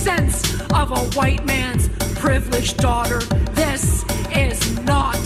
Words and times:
sense 0.00 0.60
of 0.72 0.90
a 0.92 1.00
white 1.14 1.44
man's 1.44 1.90
privileged 2.18 2.78
daughter. 2.78 3.18
This 3.52 4.02
is 4.34 4.80
not 4.80 5.18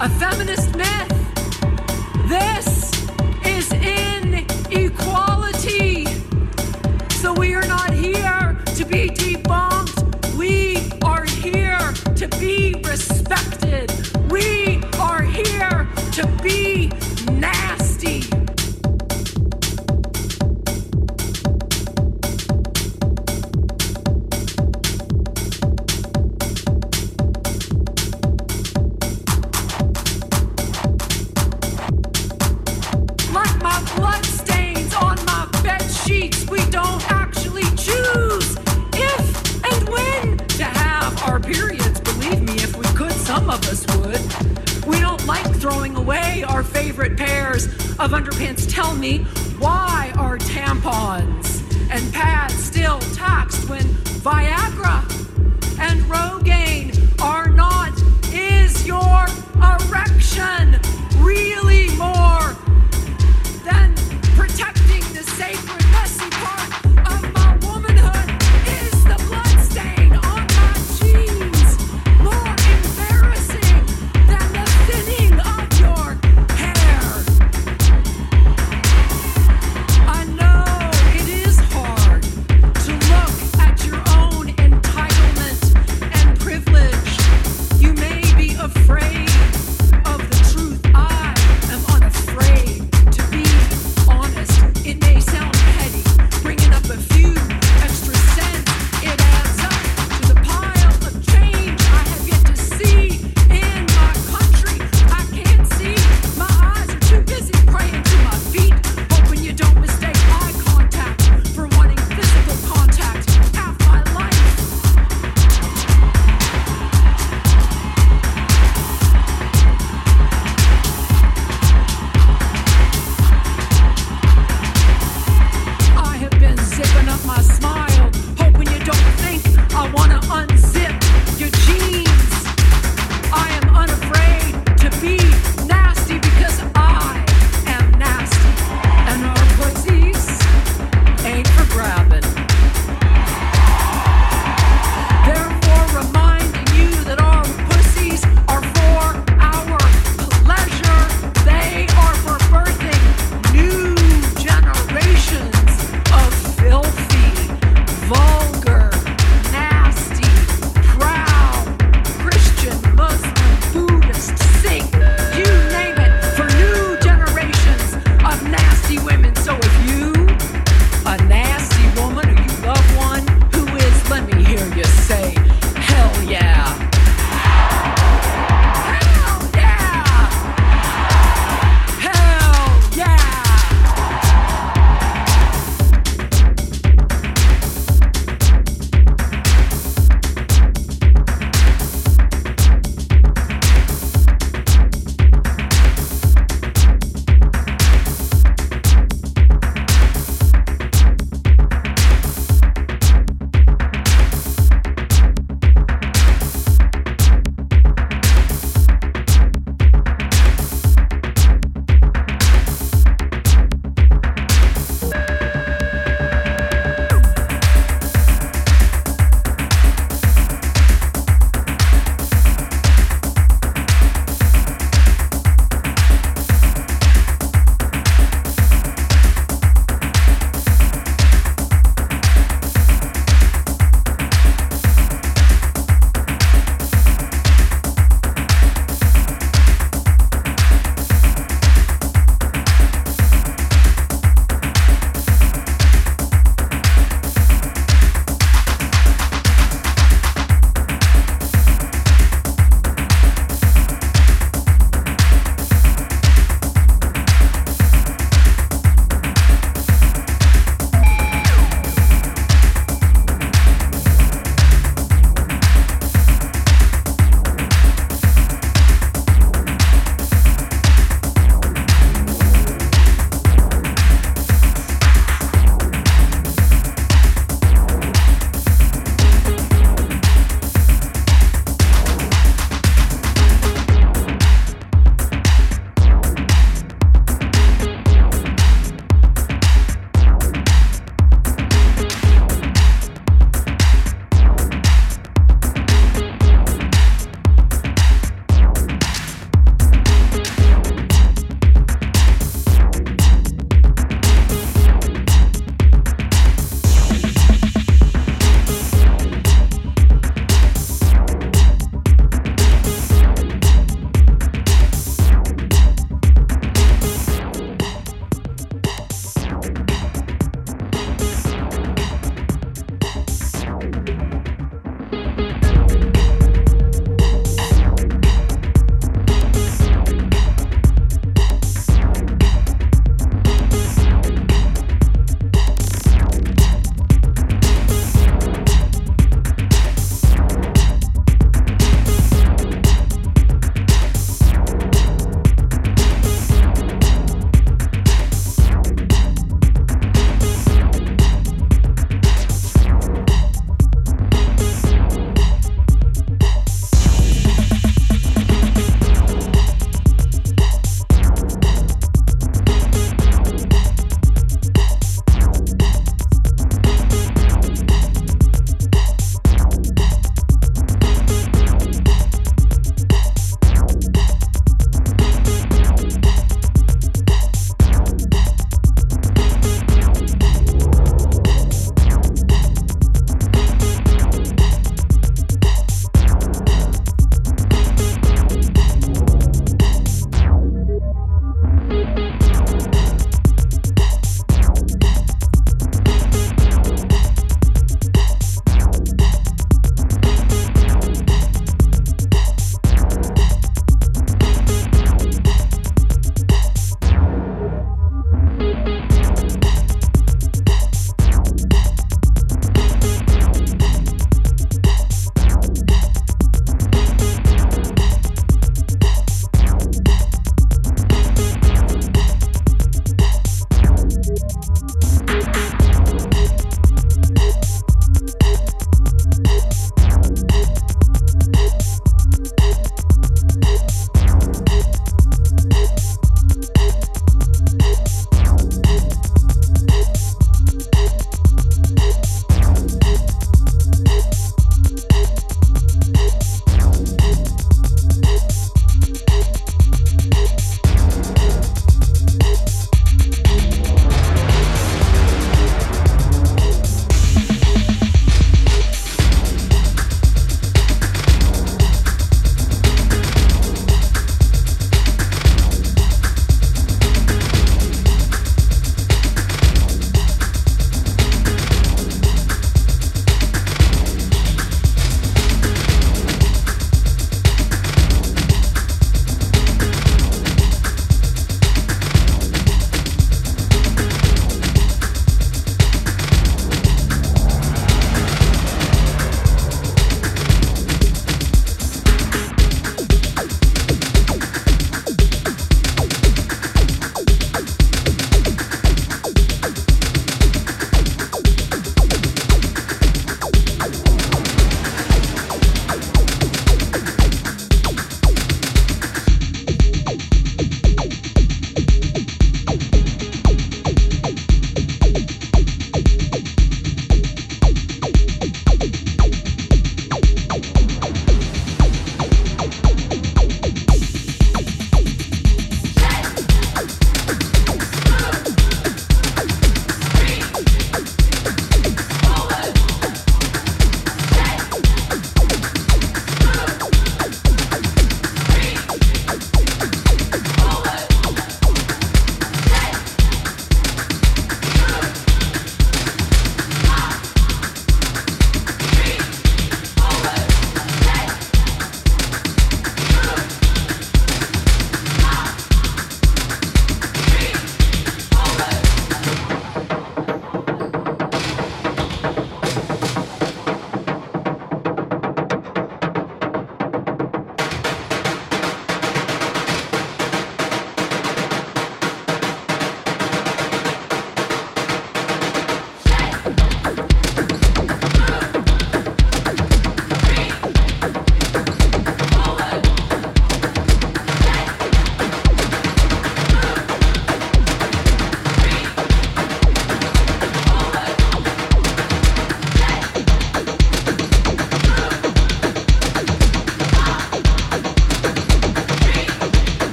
a 0.00 0.08
feminist 0.08 0.76
myth. 0.76 1.10
This 2.28 2.92
is 3.44 3.72
inequality. 4.70 6.06
So 7.10 7.32
we 7.34 7.54
are 7.54 7.66
not 7.66 7.93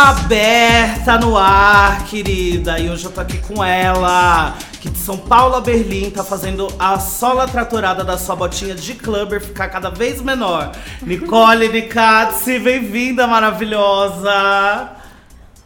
Aberta 0.00 1.18
no 1.18 1.36
ar, 1.36 2.04
querida. 2.04 2.78
E 2.78 2.88
hoje 2.88 3.04
eu 3.04 3.10
tô 3.10 3.20
aqui 3.20 3.36
com 3.38 3.64
ela, 3.64 4.56
que 4.80 4.88
de 4.88 4.96
São 4.96 5.18
Paulo 5.18 5.56
a 5.56 5.60
Berlim 5.60 6.08
tá 6.08 6.22
fazendo 6.22 6.68
a 6.78 7.00
sola 7.00 7.48
tratorada 7.48 8.04
da 8.04 8.16
sua 8.16 8.36
botinha 8.36 8.76
de 8.76 8.94
clubber 8.94 9.40
ficar 9.40 9.68
cada 9.68 9.90
vez 9.90 10.22
menor. 10.22 10.70
Nicole 11.02 11.68
Nicatsi, 11.68 12.60
bem-vinda, 12.60 13.26
maravilhosa. 13.26 14.92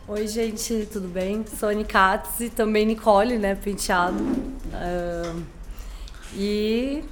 Oi, 0.08 0.26
gente, 0.26 0.88
tudo 0.90 1.08
bem? 1.08 1.44
Sou 1.60 1.68
a 1.68 1.74
Nicatsi, 1.74 2.48
também 2.48 2.86
Nicole, 2.86 3.36
né, 3.36 3.54
penteado. 3.54 4.16
Ah, 4.72 5.34
e 6.34 7.04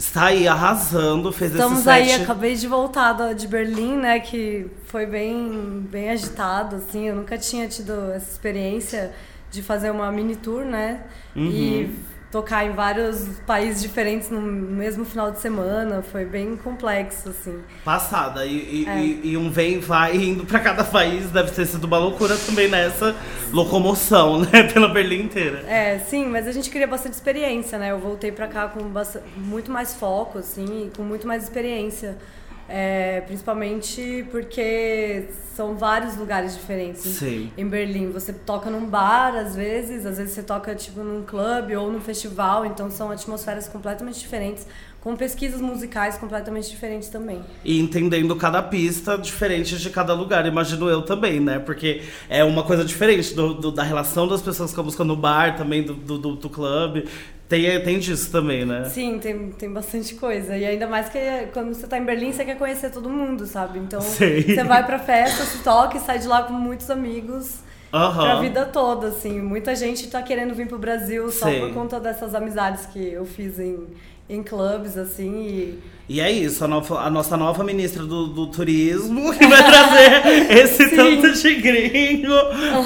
Está 0.00 0.26
aí 0.28 0.48
arrasando, 0.48 1.30
fez 1.30 1.52
estamos 1.52 1.80
esse 1.80 1.90
aí, 1.90 2.08
set. 2.08 2.22
acabei 2.22 2.54
de 2.54 2.66
voltar 2.66 3.34
de 3.34 3.46
Berlim, 3.46 3.98
né, 3.98 4.18
que 4.18 4.66
foi 4.86 5.04
bem, 5.04 5.86
bem 5.90 6.08
agitado, 6.08 6.76
assim. 6.76 7.06
Eu 7.06 7.16
nunca 7.16 7.36
tinha 7.36 7.68
tido 7.68 8.10
essa 8.10 8.30
experiência 8.30 9.12
de 9.50 9.62
fazer 9.62 9.90
uma 9.90 10.10
mini 10.10 10.36
tour, 10.36 10.64
né, 10.64 11.02
e 11.36 11.90
tocar 12.30 12.64
em 12.64 12.70
vários 12.72 13.26
países 13.46 13.82
diferentes 13.82 14.30
no 14.30 14.40
mesmo 14.40 15.04
final 15.04 15.30
de 15.32 15.40
semana. 15.40 16.00
Foi 16.02 16.24
bem 16.24 16.56
complexo, 16.56 17.30
assim. 17.30 17.58
Passada. 17.84 18.46
E, 18.46 18.84
e- 18.84 18.86
É. 18.88 18.98
e- 19.00 19.20
e 19.32 19.36
um 19.36 19.50
vem 19.50 19.74
e 19.74 19.78
vai 19.78 20.16
indo 20.16 20.44
pra 20.46 20.60
cada 20.60 20.84
país. 20.84 21.30
Deve 21.30 21.50
ter 21.50 21.66
sido 21.66 21.84
uma 21.84 21.98
loucura 21.98 22.36
também 22.36 22.68
nessa 22.68 23.14
locomoção, 23.52 24.40
né? 24.40 24.62
Pela 24.72 24.88
Berlim 24.88 25.22
inteira. 25.22 25.64
É, 25.68 25.98
sim, 25.98 26.26
mas 26.26 26.46
a 26.46 26.52
gente 26.52 26.70
queria 26.70 26.86
bastante 26.86 27.14
experiência, 27.14 27.78
né? 27.78 27.90
Eu 27.90 27.98
voltei 27.98 28.30
pra 28.32 28.46
cá 28.46 28.68
com 28.68 28.80
basta- 28.84 29.22
muito 29.36 29.70
mais 29.70 29.94
foco, 29.94 30.38
assim, 30.38 30.86
e 30.86 30.96
com 30.96 31.02
muito 31.02 31.26
mais 31.26 31.42
experiência. 31.42 32.16
É, 32.72 33.22
principalmente 33.22 34.24
porque 34.30 35.24
são 35.56 35.74
vários 35.76 36.16
lugares 36.16 36.54
diferentes. 36.56 37.00
Sim. 37.02 37.50
Em 37.58 37.66
Berlim, 37.66 38.10
você 38.12 38.32
toca 38.32 38.70
num 38.70 38.86
bar 38.86 39.34
às 39.34 39.56
vezes, 39.56 40.06
às 40.06 40.18
vezes 40.18 40.34
você 40.34 40.42
toca 40.44 40.72
tipo 40.76 41.00
num 41.02 41.24
clube 41.24 41.74
ou 41.74 41.90
num 41.90 42.00
festival, 42.00 42.64
então 42.64 42.88
são 42.88 43.10
atmosferas 43.10 43.66
completamente 43.66 44.20
diferentes, 44.20 44.68
com 45.00 45.16
pesquisas 45.16 45.60
musicais 45.60 46.16
completamente 46.16 46.70
diferentes 46.70 47.08
também. 47.08 47.40
E 47.64 47.80
entendendo 47.80 48.36
cada 48.36 48.62
pista 48.62 49.18
diferente 49.18 49.76
de 49.76 49.90
cada 49.90 50.14
lugar, 50.14 50.46
imagino 50.46 50.88
eu 50.88 51.02
também, 51.02 51.40
né? 51.40 51.58
Porque 51.58 52.02
é 52.28 52.44
uma 52.44 52.62
coisa 52.62 52.84
diferente 52.84 53.34
do, 53.34 53.52
do- 53.54 53.72
da 53.72 53.82
relação 53.82 54.28
das 54.28 54.40
pessoas 54.42 54.72
com 54.72 54.80
a 54.80 54.84
música 54.84 55.02
no 55.02 55.16
bar, 55.16 55.56
também 55.56 55.82
do, 55.82 55.94
do, 55.94 56.18
do, 56.18 56.36
do 56.36 56.48
clube. 56.48 57.08
Tem, 57.50 57.82
tem 57.82 57.98
disso 57.98 58.30
também, 58.30 58.64
né? 58.64 58.84
Sim, 58.84 59.18
tem, 59.18 59.50
tem 59.50 59.68
bastante 59.68 60.14
coisa. 60.14 60.56
E 60.56 60.64
ainda 60.64 60.86
mais 60.86 61.08
que 61.08 61.18
quando 61.52 61.74
você 61.74 61.84
tá 61.84 61.98
em 61.98 62.04
Berlim, 62.04 62.30
você 62.32 62.44
quer 62.44 62.56
conhecer 62.56 62.92
todo 62.92 63.10
mundo, 63.10 63.44
sabe? 63.44 63.80
Então, 63.80 64.00
Sei. 64.00 64.42
você 64.42 64.62
vai 64.62 64.86
pra 64.86 65.00
festa, 65.00 65.42
se 65.44 65.58
toca 65.58 65.96
e 65.96 66.00
sai 66.00 66.20
de 66.20 66.28
lá 66.28 66.44
com 66.44 66.52
muitos 66.52 66.88
amigos 66.88 67.56
Aham. 67.92 68.22
pra 68.22 68.40
vida 68.40 68.64
toda, 68.66 69.08
assim. 69.08 69.40
Muita 69.40 69.74
gente 69.74 70.08
tá 70.08 70.22
querendo 70.22 70.54
vir 70.54 70.68
pro 70.68 70.78
Brasil 70.78 71.28
só 71.32 71.46
Sei. 71.46 71.58
por 71.58 71.74
conta 71.74 71.98
dessas 71.98 72.36
amizades 72.36 72.86
que 72.86 73.04
eu 73.04 73.26
fiz 73.26 73.58
em, 73.58 73.84
em 74.30 74.42
clubes, 74.42 74.96
assim. 74.96 75.42
E 75.42 75.78
E 76.08 76.20
é 76.20 76.30
isso, 76.30 76.64
a, 76.64 76.68
nova- 76.68 77.00
a 77.00 77.10
nossa 77.10 77.36
nova 77.36 77.62
ministra 77.62 78.04
do, 78.04 78.26
do 78.28 78.46
turismo 78.48 79.32
que 79.38 79.46
vai 79.46 79.62
trazer 79.64 80.50
esse 80.58 80.88
Sim. 80.88 80.96
tanto 80.96 81.32
de 81.32 81.54
gringo 81.56 82.32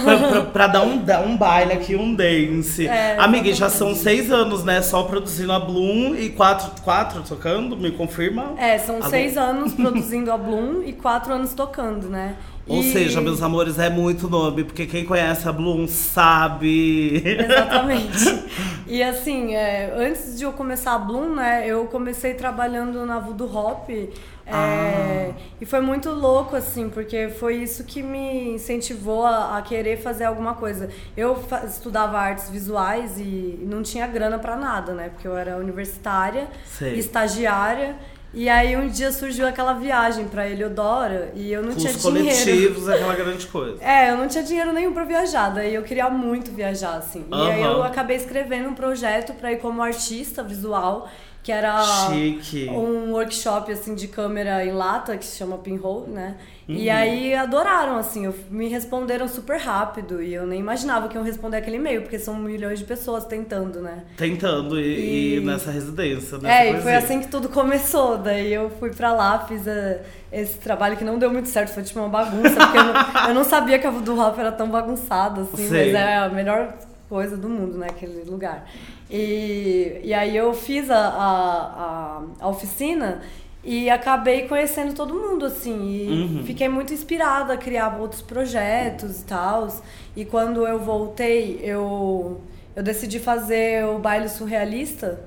pra, 0.05 0.17
pra- 0.29 0.41
pra 0.43 0.67
dar 0.67 0.83
um, 0.83 1.03
um 1.27 1.37
baile 1.37 1.73
aqui, 1.73 1.97
um 1.97 2.15
dance. 2.15 2.87
É, 2.87 3.17
Amiga, 3.19 3.53
já 3.53 3.69
são 3.71 3.95
seis 3.95 4.31
anos, 4.31 4.63
né? 4.65 4.83
Só 4.83 5.03
produzindo 5.05 5.53
a 5.53 5.59
Bloom 5.61 6.15
e 6.17 6.29
quatro, 6.31 6.83
quatro 6.83 7.23
tocando, 7.23 7.77
me 7.77 7.91
confirma? 7.91 8.53
É, 8.59 8.79
são 8.79 8.99
A 8.99 9.09
seis 9.09 9.37
anos 9.39 9.73
produzindo 9.75 10.31
a 10.31 10.37
Bloom 10.37 10.83
e 10.85 10.93
quatro 10.93 11.33
anos 11.33 11.55
tocando, 11.55 12.09
né? 12.11 12.37
Ou 12.67 12.81
E- 12.81 12.93
seja, 12.93 13.21
meus 13.21 13.43
amores, 13.43 13.79
é 13.79 13.91
muito 13.91 14.29
nome, 14.29 14.65
porque 14.65 14.87
quem 14.87 15.05
conhece 15.05 15.47
a 15.49 15.53
Bloom 15.53 15.87
sabe. 15.87 17.23
Exatamente. 17.25 18.45
E 18.87 19.03
assim, 19.03 19.55
é, 19.55 19.95
antes 19.97 20.37
de 20.39 20.45
eu 20.45 20.53
começar 20.53 20.93
a 20.95 20.99
Bloom, 20.99 21.35
né, 21.37 21.65
eu 21.67 21.87
comecei 21.87 22.35
trabalhando 22.35 23.07
na 23.07 23.19
Voodoo 23.19 23.51
Hop. 23.57 23.89
é, 23.91 24.11
Ah. 24.47 25.33
E 25.59 25.65
foi 25.65 25.81
muito 25.81 26.11
louco, 26.11 26.55
assim, 26.55 26.91
porque 26.91 27.29
foi 27.31 27.57
isso 27.57 27.85
que 27.85 28.03
me 28.03 28.51
incentivou 28.51 29.25
a, 29.25 29.57
a 29.57 29.63
querer 29.63 29.97
fazer 30.03 30.25
alguma 30.25 30.53
coisa. 30.55 30.91
Eu 31.17 31.43
estudava 31.67 32.19
artes 32.19 32.51
visuais 32.51 33.19
e 33.19 33.59
não 33.63 33.83
tinha 33.83 34.07
grana 34.07 34.39
pra 34.39 34.55
nada, 34.55 34.93
né? 34.93 35.09
Porque 35.09 35.27
eu 35.27 35.35
era 35.37 35.57
universitária, 35.57 36.47
Sei. 36.67 36.99
estagiária. 36.99 37.97
E 38.35 38.49
aí 38.49 38.77
um 38.77 38.89
dia 38.89 39.13
surgiu 39.13 39.47
aquela 39.47 39.75
viagem 39.75 40.27
pra 40.27 40.49
Eleodora 40.49 41.31
e 41.35 41.53
eu 41.53 41.63
não 41.63 41.73
tinha 41.75 41.93
Os 41.93 42.03
dinheiro. 42.03 42.29
coletivos 42.29 42.89
é 42.89 42.95
aquela 42.95 43.15
grande 43.15 43.47
coisa. 43.47 43.83
É, 43.83 44.11
eu 44.11 44.17
não 44.17 44.27
tinha 44.27 44.43
dinheiro 44.43 44.73
nenhum 44.73 44.93
pra 44.93 45.05
viajar, 45.05 45.51
daí 45.51 45.73
eu 45.75 45.83
queria 45.83 46.11
muito 46.11 46.51
viajar, 46.51 46.97
assim. 46.97 47.25
E 47.31 47.51
aí 47.51 47.63
eu 47.63 47.83
acabei 47.83 48.17
escrevendo 48.17 48.69
um 48.69 48.75
projeto 48.75 49.33
pra 49.35 49.53
ir 49.53 49.59
como 49.59 49.81
artista 49.83 50.43
visual, 50.43 51.09
que 51.45 51.53
era 51.53 51.79
Chique. 52.11 52.71
um 52.71 53.13
workshop, 53.13 53.71
assim, 53.71 53.95
de 53.95 54.09
câmera 54.09 54.65
em 54.65 54.73
lata, 54.73 55.15
que 55.19 55.25
se 55.27 55.37
chama 55.37 55.59
Pinhole, 55.59 56.11
né? 56.11 56.37
Uhum. 56.67 56.75
E 56.77 56.89
aí 56.89 57.35
adoraram, 57.35 57.99
assim, 57.99 58.25
eu- 58.25 58.35
me 58.51 58.67
responderam 58.69 59.29
super 59.29 59.59
rápido 59.61 60.23
e 60.23 60.33
eu 60.33 60.47
nem 60.47 60.59
imaginava 60.59 61.07
que 61.07 61.17
iam 61.17 61.23
responder 61.23 61.59
aquele 61.59 61.77
e-mail, 61.77 62.01
porque 62.01 62.19
são 62.19 62.35
milhões 62.37 62.79
de 62.79 62.87
pessoas 62.87 63.27
tentando, 63.27 63.81
né? 63.83 64.05
Tentando 64.17 64.81
ir 64.81 65.37
E- 65.37 65.45
nessa 65.45 65.71
residência, 65.71 66.39
nessa 66.39 66.55
É, 66.65 66.73
e 66.73 66.81
foi 66.81 66.95
assim 66.95 67.21
que 67.21 67.29
tudo 67.29 67.51
começou. 67.51 68.17
Daí 68.17 68.51
eu 68.51 68.71
fui 68.81 68.89
pra 68.95 69.13
lá, 69.13 69.41
fiz 69.47 69.69
a- 69.69 69.99
esse 70.33 70.57
trabalho 70.59 70.97
que 70.97 71.05
não 71.05 71.19
deu 71.19 71.31
muito 71.31 71.51
certo, 71.51 71.75
foi 71.75 71.83
tipo 71.83 72.01
uma 72.01 72.09
bagunça, 72.09 72.55
porque 72.57 72.79
eu 72.79 72.85
não, 72.85 72.95
eu 73.29 73.35
não 73.35 73.45
sabia 73.45 73.79
que 73.79 73.87
a 73.87 73.91
Voodoo 73.91 74.19
Hop 74.19 74.39
era 74.39 74.51
tão 74.51 74.71
bagunçada, 74.71 75.43
assim, 75.43 75.69
Sei. 75.69 75.93
mas 75.93 76.03
é 76.03 76.17
a 76.17 76.29
melhor 76.31 76.73
coisa 77.07 77.37
do 77.37 77.51
mundo, 77.51 77.77
né, 77.77 77.89
aquele 77.91 78.25
lugar. 78.29 78.65
E, 79.11 80.01
e 80.03 80.15
aí 80.15 80.37
eu 80.37 80.53
fiz 80.55 80.91
a, 80.91 80.97
a, 80.99 82.23
a, 82.41 82.49
oficina 82.49 83.21
e 83.63 83.89
acabei 83.91 84.49
conhecendo 84.49 84.95
todo 84.95 85.15
mundo, 85.15 85.45
assim, 85.47 85.77
e 85.91 86.09
Uhum. 86.39 86.43
fiquei 86.45 86.69
muito 86.69 86.93
inspirada 86.93 87.53
a 87.55 87.57
criar 87.57 87.97
outros 88.01 88.23
projetos 88.23 89.21
e 89.21 89.25
tal. 89.25 89.69
E 90.17 90.25
quando 90.25 90.67
eu 90.67 90.79
voltei, 90.79 91.61
eu, 91.63 92.41
eu 92.75 92.83
decidi 92.83 93.19
fazer 93.19 93.85
o 93.87 93.99
baile 93.99 94.29
surrealista, 94.29 95.21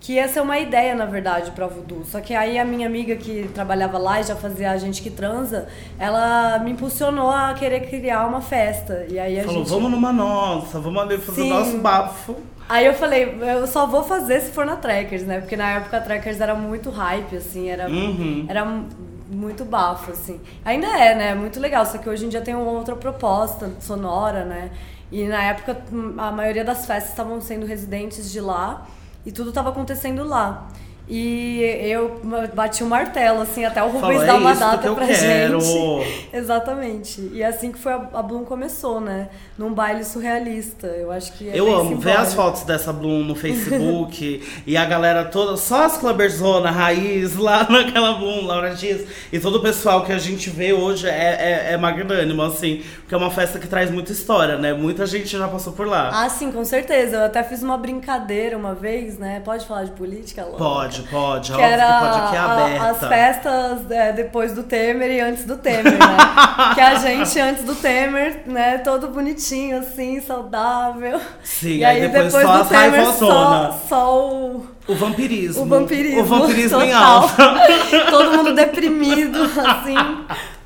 que 0.00 0.14
ia 0.14 0.26
ser 0.26 0.40
uma 0.40 0.58
ideia, 0.58 0.96
na 0.96 1.06
verdade, 1.06 1.52
pra 1.52 1.68
Voodoo. 1.68 2.04
Só 2.04 2.20
que 2.20 2.34
aí 2.34 2.58
a 2.58 2.64
minha 2.64 2.88
amiga 2.88 3.14
que 3.14 3.48
trabalhava 3.54 3.98
lá 3.98 4.20
e 4.20 4.24
já 4.24 4.34
fazia 4.34 4.72
a 4.72 4.76
gente 4.76 5.00
que 5.00 5.10
transa, 5.10 5.68
ela 5.96 6.58
me 6.58 6.72
impulsionou 6.72 7.30
a 7.30 7.54
querer 7.54 7.88
criar 7.88 8.26
uma 8.26 8.40
festa. 8.40 9.06
E 9.08 9.16
aí 9.16 9.38
a 9.38 9.44
Falou, 9.44 9.60
gente. 9.60 9.70
vamos 9.70 9.90
numa 9.92 10.12
nossa, 10.12 10.80
vamos 10.80 11.00
ali 11.02 11.18
fazer 11.18 11.40
o 11.42 11.44
Sim. 11.44 11.50
nosso 11.50 11.78
bafo. 11.78 12.36
Aí 12.68 12.86
eu 12.86 12.94
falei, 12.94 13.36
eu 13.40 13.66
só 13.66 13.86
vou 13.86 14.02
fazer 14.02 14.40
se 14.40 14.50
for 14.50 14.64
na 14.64 14.76
Trackers, 14.76 15.24
né? 15.24 15.40
Porque 15.40 15.56
na 15.56 15.72
época 15.72 15.98
a 15.98 16.00
Trackers 16.00 16.40
era 16.40 16.54
muito 16.54 16.88
hype, 16.90 17.36
assim, 17.36 17.68
era, 17.68 17.88
Uhum. 17.88 18.46
era 18.48 18.64
mu- 18.64 18.88
muito 19.30 19.64
bafo, 19.64 20.12
assim. 20.12 20.40
Ainda 20.64 20.86
é, 20.86 21.14
né? 21.14 21.34
Muito 21.34 21.60
legal, 21.60 21.84
só 21.84 21.98
que 21.98 22.08
hoje 22.08 22.24
em 22.24 22.28
dia 22.28 22.40
tem 22.40 22.54
uma 22.54 22.70
outra 22.70 22.96
proposta 22.96 23.70
sonora, 23.80 24.44
né? 24.44 24.70
E 25.10 25.24
na 25.28 25.42
época 25.44 25.76
hum, 25.92 26.14
a 26.16 26.30
maioria 26.32 26.64
das 26.64 26.86
festas 26.86 27.10
estavam 27.10 27.40
sendo 27.40 27.66
residentes 27.66 28.30
de 28.32 28.40
lá 28.40 28.86
e 29.26 29.30
tudo 29.32 29.50
estava 29.50 29.68
acontecendo 29.68 30.24
lá. 30.24 30.68
E 31.08 31.60
eu 31.82 32.20
bati 32.54 32.82
o 32.82 32.86
martelo, 32.86 33.42
assim, 33.42 33.64
até 33.64 33.82
o 33.82 33.88
Rubens 33.88 34.20
dar 34.20 34.28
é 34.28 34.32
uma 34.32 34.54
data 34.54 34.92
pra 34.92 35.06
quero. 35.06 35.60
gente. 35.60 36.28
Exatamente. 36.32 37.30
E 37.32 37.42
é 37.42 37.46
assim 37.46 37.72
que 37.72 37.78
foi 37.78 37.92
a, 37.92 38.22
Bloom 38.22 38.44
começou, 38.44 39.00
né? 39.00 39.28
Num 39.58 39.74
baile 39.74 40.04
surrealista. 40.04 40.86
Eu 40.86 41.10
acho 41.10 41.32
que 41.32 41.48
é 41.48 41.58
Eu 41.58 41.74
amo 41.74 41.96
ver 41.98 42.16
as 42.16 42.34
fotos 42.34 42.62
dessa 42.62 42.92
Bloom 42.92 43.24
no 43.24 43.34
Facebook 43.34 44.42
e 44.66 44.76
a 44.76 44.84
galera 44.84 45.24
toda, 45.24 45.56
só 45.56 45.84
as 45.84 45.98
clubberzona 45.98 46.70
raiz 46.70 47.36
lá 47.36 47.66
naquela 47.68 48.14
Bloom, 48.14 48.46
Laura 48.46 48.74
Dias. 48.74 49.06
E 49.32 49.40
todo 49.40 49.56
o 49.56 49.60
pessoal 49.62 50.04
que 50.04 50.12
a 50.12 50.18
gente 50.18 50.50
vê 50.50 50.72
hoje 50.72 51.08
é, 51.08 51.68
é, 51.68 51.72
é 51.72 51.76
magnânimo, 51.76 52.42
assim, 52.42 52.82
porque 53.00 53.14
é 53.14 53.18
uma 53.18 53.30
festa 53.30 53.58
que 53.58 53.66
traz 53.66 53.90
muita 53.90 54.12
história, 54.12 54.56
né? 54.56 54.72
Muita 54.72 55.04
gente 55.06 55.26
já 55.26 55.48
passou 55.48 55.72
por 55.72 55.86
lá. 55.86 56.10
Ah, 56.12 56.28
sim, 56.28 56.52
com 56.52 56.64
certeza. 56.64 57.16
Eu 57.16 57.24
até 57.24 57.42
fiz 57.42 57.62
uma 57.62 57.76
brincadeira 57.76 58.56
uma 58.56 58.74
vez, 58.74 59.18
né? 59.18 59.40
Pode 59.44 59.66
falar 59.66 59.84
de 59.84 59.92
política, 59.92 60.42
Laura? 60.42 60.58
Pode, 60.58 60.91
pode, 61.02 61.50
Que 61.50 61.58
óbvio 61.58 61.72
era 61.72 61.86
que 61.86 62.06
pode 62.06 62.18
aqui 62.18 62.36
é 62.36 62.38
a- 62.38 62.44
aberta. 62.52 62.90
as 62.90 62.98
festas 63.08 63.90
é, 63.90 64.12
depois 64.12 64.52
do 64.52 64.62
Temer 64.64 65.10
e 65.10 65.20
antes 65.20 65.44
do 65.44 65.56
Temer, 65.56 65.92
né? 65.92 65.98
que 66.74 66.80
a 66.80 66.94
gente, 66.96 67.40
antes 67.40 67.64
do 67.64 67.74
Temer, 67.74 68.42
né, 68.46 68.78
todo 68.78 69.08
bonitinho, 69.08 69.78
assim, 69.78 70.20
saudável. 70.20 71.20
Sim, 71.42 71.78
e 71.78 71.84
aí 71.84 72.02
aí, 72.02 72.08
depois 72.08 72.26
depois, 72.32 72.46
só 72.46 72.62
do 72.62 72.68
Temer, 72.68 73.06
só, 73.06 73.80
só 73.88 74.28
o, 74.28 74.66
O 74.86 74.94
vampirismo. 74.94 75.62
o 75.62 75.66
vampirismo. 75.66 76.20
O 76.20 76.24
vampirismo 76.24 76.82
em 76.82 76.90
total. 76.92 77.22
alta. 77.22 77.54
todo 78.10 78.36
mundo 78.36 78.54
deprimido, 78.54 79.38
assim, 79.42 79.96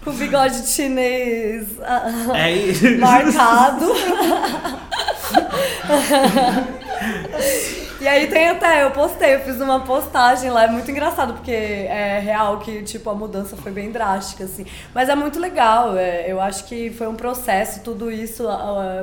com 0.02 0.10
o 0.10 0.14
bigode 0.14 0.62
de 0.62 0.68
chinês 0.68 1.66
ah, 1.82 2.10
É 2.34 2.50
isso. 2.52 2.98
marcado. 2.98 3.86
E 7.98 8.06
aí 8.06 8.26
tem 8.26 8.48
até, 8.48 8.84
eu 8.84 8.90
postei, 8.90 9.36
eu 9.36 9.40
fiz 9.40 9.58
uma 9.60 9.80
postagem 9.80 10.50
lá, 10.50 10.64
é 10.64 10.68
muito 10.68 10.90
engraçado, 10.90 11.32
porque 11.32 11.50
é 11.50 12.18
real 12.18 12.58
que, 12.58 12.82
tipo, 12.82 13.08
a 13.08 13.14
mudança 13.14 13.56
foi 13.56 13.72
bem 13.72 13.90
drástica, 13.90 14.44
assim. 14.44 14.66
Mas 14.94 15.08
é 15.08 15.14
muito 15.14 15.38
legal, 15.40 15.96
é, 15.96 16.30
eu 16.30 16.38
acho 16.38 16.64
que 16.66 16.90
foi 16.90 17.06
um 17.06 17.14
processo, 17.14 17.82
tudo 17.82 18.12
isso 18.12 18.46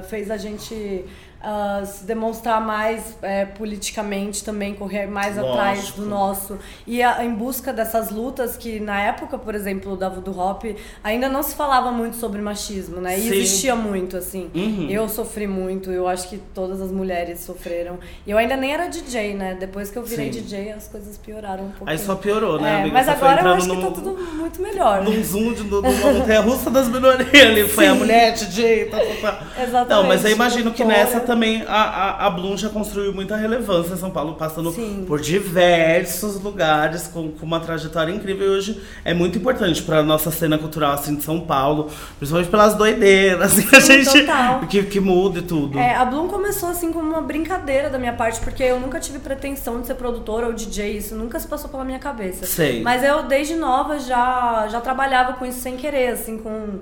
fez 0.10 0.30
a 0.30 0.38
gente 0.38 1.06
uh, 1.44 1.86
se 1.86 2.04
demonstrar 2.06 2.62
mais 2.62 3.18
é, 3.22 3.46
politicamente 3.46 4.44
também, 4.44 4.74
correr 4.74 5.08
mais 5.08 5.36
Lógico. 5.36 5.52
atrás 5.54 5.92
do 5.92 6.06
nosso. 6.06 6.58
E 6.88 7.02
a, 7.04 7.24
em 7.24 7.34
busca 7.34 7.74
dessas 7.74 8.10
lutas 8.10 8.56
que, 8.56 8.80
na 8.80 9.00
época, 9.02 9.38
por 9.38 9.54
exemplo, 9.56 9.98
da 9.98 10.08
Voodoo 10.10 10.38
Hop, 10.40 10.64
ainda 11.04 11.28
não 11.28 11.44
se 11.44 11.56
falava 11.56 11.92
muito 11.92 12.16
sobre 12.18 12.42
machismo, 12.42 13.02
né? 13.02 13.18
E 13.18 13.22
Sim. 13.22 13.28
existia 13.36 13.76
muito, 13.76 14.16
assim. 14.18 14.50
Uhum. 14.56 14.88
Eu 14.90 15.10
sofri 15.10 15.46
muito, 15.48 15.92
eu 15.92 16.08
acho 16.08 16.30
que 16.30 16.38
todas 16.54 16.80
as 16.82 16.92
mulheres 16.92 17.42
sofreram. 17.42 18.00
E 18.26 18.32
eu 18.32 18.38
ainda 18.38 18.56
nem 18.56 18.74
era 18.74 18.88
DJ, 18.88 19.34
né? 19.34 19.58
Depois 19.60 19.90
que 19.90 19.98
eu 19.98 20.04
virei 20.04 20.32
Sim. 20.32 20.42
DJ, 20.42 20.72
as 20.72 20.88
coisas 20.88 21.18
pioraram 21.18 21.66
um 21.66 21.72
pouco. 21.72 21.90
Aí 21.90 21.98
só 21.98 22.16
piorou, 22.16 22.60
né, 22.60 22.70
É, 22.70 22.76
amiga? 22.82 22.94
mas 22.94 23.06
Você 23.06 23.12
agora 23.12 23.42
eu 23.42 23.54
acho 23.54 23.70
que 23.70 23.76
tá 23.76 23.82
num- 23.82 23.92
tudo 23.92 24.18
muito 24.36 24.62
melhor. 24.62 25.04
num 25.04 25.24
zoom 25.24 25.54
de, 25.54 25.64
de 25.64 25.74
uma 25.76 25.82
montanha 25.92 26.42
russa 26.42 26.70
das 26.70 26.88
minorias 26.88 27.30
ali. 27.34 27.68
Foi 27.68 27.88
a 27.88 27.96
mulher, 27.96 28.34
DJ, 28.34 28.86
tá, 28.86 28.98
tá, 29.00 29.04
tá. 29.22 29.62
Exatamente. 29.64 29.90
Não, 29.90 30.04
mas 30.08 30.24
eu 30.26 30.32
imagino 30.32 30.72
que 30.72 30.84
nessa 30.84 31.20
também 31.20 31.33
a, 31.68 31.74
a, 31.74 32.28
a 32.28 32.30
Bloom 32.30 32.58
já 32.58 32.70
construiu 32.70 33.14
muita 33.14 33.36
relevância 33.36 33.94
em 33.94 33.98
São 33.98 34.12
Paulo, 34.12 34.36
passando 34.36 34.72
Sim. 34.72 35.06
por 35.08 35.20
diversos 35.20 36.42
lugares 36.42 37.08
com, 37.08 37.32
com 37.32 37.46
uma 37.46 37.60
trajetória 37.60 38.12
incrível. 38.12 38.48
E 38.48 38.50
hoje 38.50 38.82
é 39.04 39.14
muito 39.14 39.38
importante 39.38 39.82
pra 39.82 40.04
nossa 40.04 40.32
cena 40.32 40.58
cultural 40.58 40.94
assim, 40.94 41.16
de 41.16 41.24
São 41.24 41.40
Paulo, 41.40 41.90
principalmente 42.18 42.50
pelas 42.50 42.76
doideiras 42.76 43.60
que 43.60 43.76
a 43.76 43.82
Sim, 43.82 44.04
gente. 44.04 44.22
total. 44.22 44.60
Que, 44.68 44.84
que 44.84 45.00
muda 45.00 45.40
e 45.40 45.42
tudo. 45.42 45.78
É, 45.78 45.96
a 45.96 46.06
Bloom 46.06 46.28
começou 46.28 46.70
assim 46.70 46.92
como 46.92 47.10
uma 47.10 47.22
brincadeira 47.22 47.90
da 47.90 47.98
minha 47.98 48.14
parte, 48.14 48.40
porque 48.40 48.64
eu 48.64 48.80
nunca 48.80 49.00
tive 49.00 49.20
pretensão 49.20 49.82
de 49.82 49.88
ser 49.88 49.96
produtora 49.96 50.48
ou 50.48 50.54
DJ, 50.54 50.98
isso 50.98 51.16
nunca 51.16 51.40
se 51.40 51.48
passou 51.48 51.70
pela 51.70 51.84
minha 51.84 52.00
cabeça. 52.00 52.46
Sei. 52.46 52.82
Mas 52.82 53.04
eu, 53.04 53.24
desde 53.24 53.56
nova, 53.56 54.00
já, 54.00 54.68
já 54.70 54.82
trabalhava 54.82 55.34
com 55.34 55.46
isso 55.46 55.60
sem 55.60 55.78
querer, 55.78 56.10
assim, 56.10 56.38
com, 56.38 56.80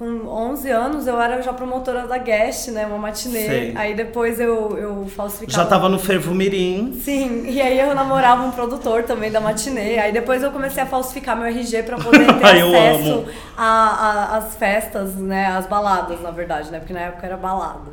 com 0.00 0.26
11 0.26 0.70
anos 0.70 1.06
eu 1.06 1.20
era 1.20 1.42
já 1.42 1.52
promotora 1.52 2.06
da 2.06 2.16
Guest, 2.16 2.68
né, 2.68 2.86
uma 2.86 2.96
matinê. 2.96 3.46
Sei. 3.46 3.72
Aí 3.76 3.94
depois 3.94 4.40
eu, 4.40 4.78
eu 4.78 5.06
falsificava... 5.14 5.62
Já 5.62 5.68
tava 5.68 5.90
no 5.90 5.98
Fervo 5.98 6.34
Mirim. 6.34 6.98
Sim, 7.04 7.44
e 7.46 7.60
aí 7.60 7.78
eu 7.78 7.94
namorava 7.94 8.42
um 8.42 8.50
produtor 8.50 9.02
também 9.02 9.30
da 9.30 9.42
matinê. 9.42 9.98
Aí 9.98 10.10
depois 10.10 10.42
eu 10.42 10.50
comecei 10.50 10.82
a 10.82 10.86
falsificar 10.86 11.36
meu 11.36 11.44
RG 11.48 11.82
pra 11.82 11.98
poder 11.98 12.24
ter 12.32 12.46
acesso 12.46 13.26
às 13.58 14.56
festas, 14.56 15.16
né? 15.16 15.48
Às 15.48 15.66
baladas, 15.66 16.22
na 16.22 16.30
verdade, 16.30 16.70
né? 16.70 16.78
Porque 16.78 16.94
na 16.94 17.00
época 17.00 17.26
era 17.26 17.36
balada. 17.36 17.90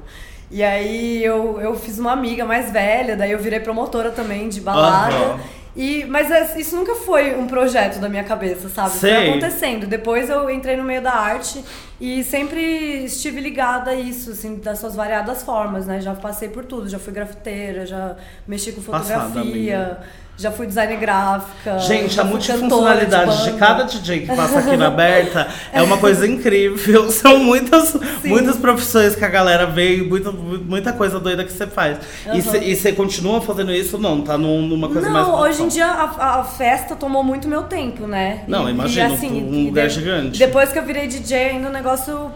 E 0.49 0.63
aí 0.63 1.21
eu, 1.21 1.59
eu 1.59 1.75
fiz 1.75 1.99
uma 1.99 2.13
amiga 2.13 2.45
mais 2.45 2.71
velha, 2.71 3.17
daí 3.17 3.33
eu 3.33 3.39
virei 3.39 3.59
promotora 3.59 4.11
também 4.11 4.47
de 4.47 4.61
balada. 4.61 5.13
Aham. 5.13 5.39
E, 5.77 6.05
mas 6.05 6.31
é- 6.31 6.59
isso 6.59 6.75
nunca 6.75 6.95
foi 6.95 7.35
um 7.37 7.45
projeto 7.45 7.99
da 7.99 8.09
minha 8.09 8.23
cabeça, 8.23 8.67
sabe? 8.67 8.91
Sei. 8.91 9.13
Foi 9.13 9.29
acontecendo. 9.29 9.85
Depois 9.85 10.27
eu 10.27 10.49
entrei 10.49 10.75
no 10.75 10.83
meio 10.83 11.03
da 11.03 11.13
arte 11.13 11.63
e 11.99 12.23
sempre 12.23 13.05
estive 13.05 13.41
ligada 13.41 13.91
a 13.91 13.95
isso, 13.95 14.31
assim, 14.31 14.57
das 14.57 14.79
suas 14.79 14.95
variadas 14.95 15.41
formas, 15.43 15.87
né? 15.87 15.99
Já 15.99 16.13
passei 16.13 16.47
por 16.49 16.63
tudo, 16.63 16.87
já 16.87 16.99
fui 16.99 17.11
grafiteira, 17.11 17.85
já 17.85 18.15
mexi 18.47 18.71
com 18.71 18.81
Passada, 18.81 19.25
fotografia, 19.25 19.77
amiga. 19.77 20.03
Já 20.37 20.51
fui 20.51 20.67
designer 20.67 20.97
gráfica. 20.97 21.79
Gente, 21.79 22.19
a 22.19 22.23
multifuncionalidade 22.23 23.25
cantora 23.25 23.37
de, 23.43 23.45
banda. 23.51 23.57
cada 23.57 23.83
DJ 23.83 24.19
que 24.21 24.35
passa 24.35 24.59
aqui 24.59 24.77
na 24.77 24.87
Aberta 24.87 25.47
é 25.73 25.81
uma 25.81 25.97
coisa 25.97 26.27
incrível. 26.27 27.09
São 27.11 27.39
muitas, 27.39 27.97
muitas 28.23 28.55
profissões 28.57 29.15
que 29.15 29.25
a 29.25 29.29
galera 29.29 29.67
e 29.81 30.01
muita, 30.03 30.31
muita 30.31 30.93
coisa 30.93 31.19
doida 31.19 31.43
que 31.43 31.51
você 31.51 31.65
faz. 31.65 31.97
E 32.33 32.41
você- 32.41 32.57
E 32.59 32.75
você 32.75 32.91
continua 32.93 33.41
fazendo 33.41 33.71
isso? 33.71 33.97
Não, 33.97 34.21
tá 34.21 34.37
num- 34.37 34.61
numa 34.67 34.89
coisa 34.89 35.09
mais. 35.09 35.27
Não, 35.27 35.39
hoje 35.39 35.63
em 35.63 35.67
dia 35.67 35.87
a, 35.87 36.39
a 36.39 36.43
festa 36.43 36.95
tomou 36.95 37.23
muito 37.23 37.47
meu 37.47 37.63
tempo, 37.63 38.05
né? 38.05 38.43
Não, 38.47 38.67
E- 38.67 38.71
imagino, 38.71 39.09
e, 39.09 39.13
assim, 39.15 39.43
um 39.43 39.65
lugar 39.65 39.87
de- 39.87 39.93
gigante. 39.95 40.37
Depois 40.39 40.71
que 40.71 40.77
eu 40.77 40.83
virei 40.85 41.07
DJ, 41.07 41.37
ainda 41.49 41.69
o 41.69 41.71
negócio 41.71 42.31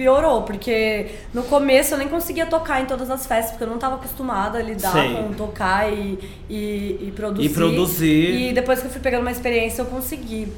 piorou, 0.00 0.44
porque 0.44 1.08
no 1.34 1.42
começo 1.42 1.92
eu 1.92 1.98
nem 1.98 2.08
conseguia 2.08 2.46
tocar 2.46 2.80
em 2.80 2.86
todas 2.86 3.10
as 3.10 3.26
festas, 3.26 3.50
porque 3.50 3.64
eu 3.64 3.68
não 3.68 3.74
estava 3.74 3.96
acostumada 3.96 4.56
a 4.56 4.62
lidar 4.62 4.92
Sei. 4.92 5.14
com 5.14 5.34
tocar 5.34 5.92
e, 5.92 6.18
e, 6.48 6.98
e 7.02 7.12
produzir. 7.14 7.46
E 7.46 7.48
produzir. 7.50 8.48
E 8.48 8.52
depois 8.54 8.80
que 8.80 8.86
eu 8.86 8.90
fui 8.90 9.00
pegando 9.02 9.20
uma 9.20 9.30
experiência, 9.30 9.82
eu 9.82 9.86
consegui. 9.86 10.48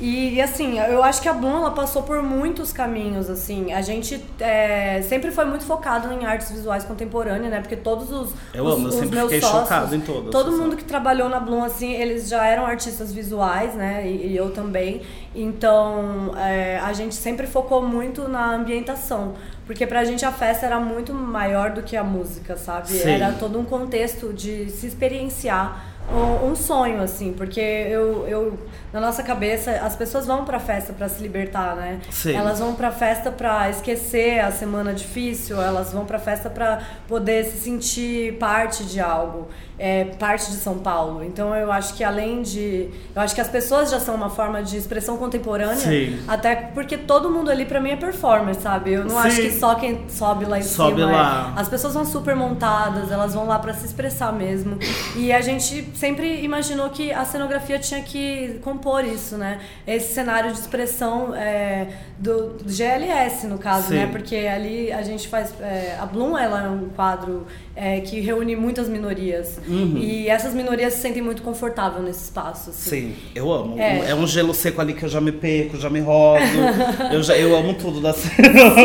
E, 0.00 0.40
assim, 0.40 0.78
eu 0.78 1.02
acho 1.02 1.20
que 1.20 1.28
a 1.28 1.32
Bloom 1.32 1.56
ela 1.56 1.72
passou 1.72 2.02
por 2.02 2.22
muitos 2.22 2.72
caminhos, 2.72 3.28
assim. 3.28 3.72
A 3.72 3.82
gente 3.82 4.24
é, 4.38 5.02
sempre 5.02 5.32
foi 5.32 5.44
muito 5.44 5.64
focado 5.64 6.12
em 6.12 6.24
artes 6.24 6.50
visuais 6.50 6.84
contemporâneas, 6.84 7.50
né? 7.50 7.60
Porque 7.60 7.74
todos 7.74 8.12
os, 8.12 8.32
Eu 8.54 8.64
os, 8.64 8.74
amo, 8.74 8.88
eu 8.88 8.92
sempre 8.92 9.16
meus 9.16 9.32
fiquei 9.32 9.40
sócios, 9.40 9.62
chocado 9.62 9.94
em 9.96 10.00
todas, 10.00 10.30
Todo 10.30 10.52
você 10.52 10.62
mundo 10.62 10.76
que 10.76 10.84
trabalhou 10.84 11.28
na 11.28 11.40
Bloom, 11.40 11.64
assim, 11.64 11.92
eles 11.92 12.28
já 12.28 12.46
eram 12.46 12.64
artistas 12.64 13.12
visuais, 13.12 13.74
né? 13.74 14.06
E, 14.06 14.28
e 14.28 14.36
eu 14.36 14.50
também. 14.50 15.02
Então, 15.34 16.32
é, 16.36 16.78
a 16.78 16.92
gente 16.92 17.16
sempre 17.16 17.46
focou 17.46 17.82
muito 17.82 18.28
na 18.28 18.54
ambientação. 18.54 19.34
Porque 19.66 19.86
pra 19.86 20.02
gente 20.04 20.24
a 20.24 20.32
festa 20.32 20.64
era 20.64 20.80
muito 20.80 21.12
maior 21.12 21.72
do 21.72 21.82
que 21.82 21.96
a 21.96 22.04
música, 22.04 22.56
sabe? 22.56 22.88
Sim. 22.88 23.10
Era 23.10 23.32
todo 23.32 23.58
um 23.58 23.64
contexto 23.64 24.32
de 24.32 24.70
se 24.70 24.86
experienciar 24.86 25.97
um, 26.12 26.50
um 26.50 26.56
sonho, 26.56 27.02
assim. 27.02 27.32
Porque 27.32 27.60
eu, 27.60 28.26
eu, 28.28 28.58
na 28.92 29.00
nossa 29.00 29.22
cabeça, 29.22 29.70
as 29.72 29.94
pessoas 29.96 30.26
vão 30.26 30.44
pra 30.44 30.58
festa 30.58 30.92
pra 30.92 31.08
se 31.08 31.22
libertar, 31.22 31.76
né? 31.76 32.00
Sim. 32.10 32.34
Elas 32.34 32.58
vão 32.58 32.74
pra 32.74 32.90
festa 32.90 33.30
pra 33.30 33.68
esquecer 33.70 34.40
a 34.40 34.50
semana 34.50 34.92
difícil, 34.94 35.60
elas 35.60 35.92
vão 35.92 36.04
pra 36.04 36.18
festa 36.18 36.48
pra 36.48 36.80
poder 37.06 37.44
se 37.44 37.58
sentir 37.58 38.34
parte 38.38 38.84
de 38.84 39.00
algo, 39.00 39.48
é, 39.78 40.04
parte 40.04 40.50
de 40.50 40.56
São 40.56 40.78
Paulo. 40.78 41.22
Então 41.22 41.54
eu 41.54 41.70
acho 41.70 41.94
que 41.94 42.02
além 42.04 42.42
de. 42.42 42.88
Eu 43.14 43.22
acho 43.22 43.34
que 43.34 43.40
as 43.40 43.48
pessoas 43.48 43.90
já 43.90 44.00
são 44.00 44.14
uma 44.14 44.30
forma 44.30 44.62
de 44.62 44.76
expressão 44.76 45.16
contemporânea, 45.16 45.76
Sim. 45.76 46.18
até 46.26 46.54
porque 46.56 46.96
todo 46.96 47.30
mundo 47.30 47.50
ali 47.50 47.64
pra 47.64 47.80
mim 47.80 47.90
é 47.90 47.96
performer, 47.96 48.54
sabe? 48.54 48.92
Eu 48.92 49.04
não 49.04 49.20
Sim. 49.22 49.28
acho 49.28 49.36
que 49.42 49.52
só 49.52 49.74
quem 49.74 50.08
sobe 50.08 50.44
lá 50.46 50.58
em 50.58 50.62
Sobe 50.62 51.00
cima. 51.02 51.10
é- 51.10 51.14
lá. 51.16 51.52
As 51.56 51.68
pessoas 51.68 51.94
vão 51.94 52.04
super 52.04 52.34
montadas, 52.34 53.10
elas 53.12 53.34
vão 53.34 53.46
lá 53.46 53.58
pra 53.58 53.74
se 53.74 53.84
expressar 53.84 54.32
mesmo. 54.32 54.78
E 55.16 55.32
a 55.32 55.40
gente 55.40 55.82
sempre 55.98 56.42
imaginou 56.42 56.88
que 56.90 57.12
a 57.12 57.24
cenografia 57.24 57.78
tinha 57.78 58.02
que 58.02 58.60
compor 58.62 59.04
isso, 59.04 59.36
né? 59.36 59.60
Esse 59.86 60.14
cenário 60.14 60.52
de 60.52 60.58
expressão 60.58 61.34
é, 61.34 61.88
do, 62.18 62.54
do 62.54 62.72
GLS, 62.72 63.46
no 63.46 63.58
caso, 63.58 63.88
Sim. 63.88 63.94
né? 63.94 64.06
Porque 64.06 64.36
ali 64.36 64.92
a 64.92 65.02
gente 65.02 65.28
faz. 65.28 65.52
é, 65.60 65.96
a 65.98 66.06
Bloom 66.06 66.38
ela 66.38 66.64
é 66.64 66.68
um 66.68 66.88
quadro 66.90 67.46
é, 67.80 68.00
que 68.00 68.20
reúne 68.20 68.56
muitas 68.56 68.88
minorias. 68.88 69.60
Uhum. 69.68 69.98
E 69.98 70.28
essas 70.28 70.52
minorias 70.52 70.94
se 70.94 71.00
sentem 71.00 71.22
muito 71.22 71.42
confortáveis 71.42 72.04
nesse 72.04 72.24
espaço. 72.24 72.70
Assim. 72.70 72.90
Sim, 72.90 73.14
eu 73.34 73.52
amo. 73.52 73.78
É. 73.78 74.10
É. 74.10 74.14
um 74.16 74.26
gelo 74.26 74.52
seco 74.52 74.80
ali 74.80 74.92
que 74.94 75.04
eu 75.04 75.08
já 75.08 75.20
me 75.20 75.30
perco, 75.30 75.76
já 75.76 75.88
me 75.88 76.00
rodo. 76.00 76.40
eu, 77.12 77.22
já, 77.22 77.36
eu 77.36 77.54
amo 77.56 77.74
tudo 77.74 78.00
da 78.00 78.12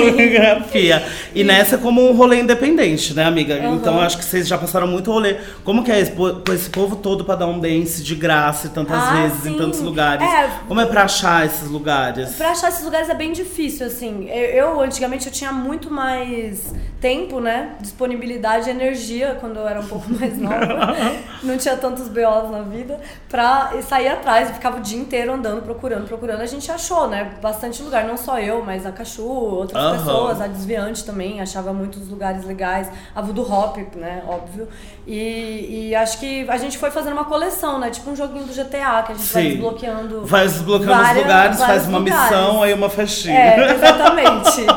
cenografia. 0.07 1.03
E 1.33 1.43
nessa 1.43 1.77
como 1.79 2.07
um 2.07 2.15
rolê 2.15 2.39
independente, 2.39 3.15
né, 3.15 3.23
amiga? 3.25 3.55
Aham. 3.55 3.75
Então 3.75 3.99
acho 3.99 4.17
que 4.19 4.25
vocês 4.25 4.47
já 4.47 4.57
passaram 4.59 4.85
muito 4.87 5.11
rolê. 5.11 5.37
Como 5.63 5.83
que 5.83 5.91
é 5.91 5.99
esse, 5.99 6.13
esse 6.53 6.69
povo 6.69 6.95
todo 6.95 7.25
pra 7.25 7.35
dar 7.35 7.47
um 7.47 7.59
dance 7.59 8.03
de 8.03 8.13
graça 8.13 8.69
tantas 8.69 8.95
Ah, 9.01 9.23
vezes, 9.23 9.45
em 9.47 9.53
sim. 9.53 9.57
tantos 9.57 9.79
lugares? 9.81 10.27
É. 10.27 10.49
Como 10.67 10.79
é 10.79 10.85
pra 10.85 11.03
achar 11.05 11.45
esses 11.47 11.67
lugares? 11.67 12.33
Pra 12.35 12.51
achar 12.51 12.69
esses 12.69 12.83
lugares 12.85 13.09
é 13.09 13.15
bem 13.15 13.31
difícil, 13.31 13.87
assim. 13.87 14.29
Eu, 14.29 14.45
eu, 14.45 14.81
antigamente, 14.81 15.25
eu 15.25 15.33
tinha 15.33 15.51
muito 15.51 15.91
mais 15.91 16.73
tempo, 17.01 17.39
né? 17.39 17.71
Disponibilidade 17.81 18.69
e 18.69 18.71
energia 18.83 19.37
quando 19.39 19.57
eu 19.57 19.67
era 19.67 19.79
um 19.79 19.87
pouco 19.87 20.05
mais 20.13 20.37
nova. 20.37 20.95
Não 21.43 21.57
tinha 21.57 21.75
tantos 21.75 22.07
BOs 22.07 22.49
na 22.51 22.61
vida. 22.61 22.99
Pra 23.29 23.71
sair 23.81 24.07
atrás, 24.07 24.47
eu 24.49 24.53
ficava 24.55 24.77
o 24.77 24.79
dia 24.81 24.97
inteiro 24.99 25.33
andando, 25.33 25.61
procurando, 25.61 26.07
procurando. 26.07 26.41
A 26.41 26.45
gente 26.45 26.71
achou, 26.71 27.07
né? 27.07 27.31
Bastante 27.41 27.81
lugar. 27.83 28.05
Não 28.05 28.15
só 28.17 28.39
eu, 28.39 28.63
mas 28.63 28.85
a 28.85 28.91
Cachu, 28.91 29.23
outras 29.27 29.81
Aham. 29.83 29.97
pessoas. 29.97 30.41
A 30.41 30.47
Desviante 30.47 31.03
também, 31.03 31.41
achava 31.41 31.73
muitos 31.73 32.07
lugares 32.09 32.45
legais. 32.45 32.89
A 33.15 33.21
Voodoo 33.21 33.49
Hop, 33.51 33.77
né? 33.95 34.21
Óbvio. 34.27 34.67
E, 35.05 35.89
e 35.89 35.95
acho 35.95 36.17
que 36.19 36.45
a 36.49 36.57
gente 36.57 36.77
foi 36.77 36.89
fazendo 36.91 37.13
uma 37.13 37.25
coleção, 37.25 37.77
né? 37.79 37.89
Tipo 37.89 38.11
um 38.11 38.15
joguinho 38.15 38.45
do 38.45 38.53
GTA, 38.53 39.03
que 39.05 39.11
a 39.11 39.15
gente 39.15 39.33
vai 39.33 39.43
Sim. 39.43 39.49
desbloqueando. 39.49 40.25
Vai 40.25 40.43
desbloqueando 40.47 40.91
os 40.93 40.97
várias- 41.07 41.23
lugares, 41.23 41.59
faz 41.59 41.87
uma 41.87 41.97
lugares. 41.99 42.23
missão, 42.31 42.63
aí 42.63 42.73
uma 42.73 42.89
festinha. 42.89 43.37
É, 43.37 43.71
exatamente. 43.73 44.63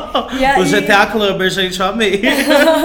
Aí- 0.47 0.61
O 0.61 0.65
GTA 0.65 1.05
Clubber, 1.07 1.49
gente, 1.49 1.79
eu 1.79 1.85
amei. 1.85 2.21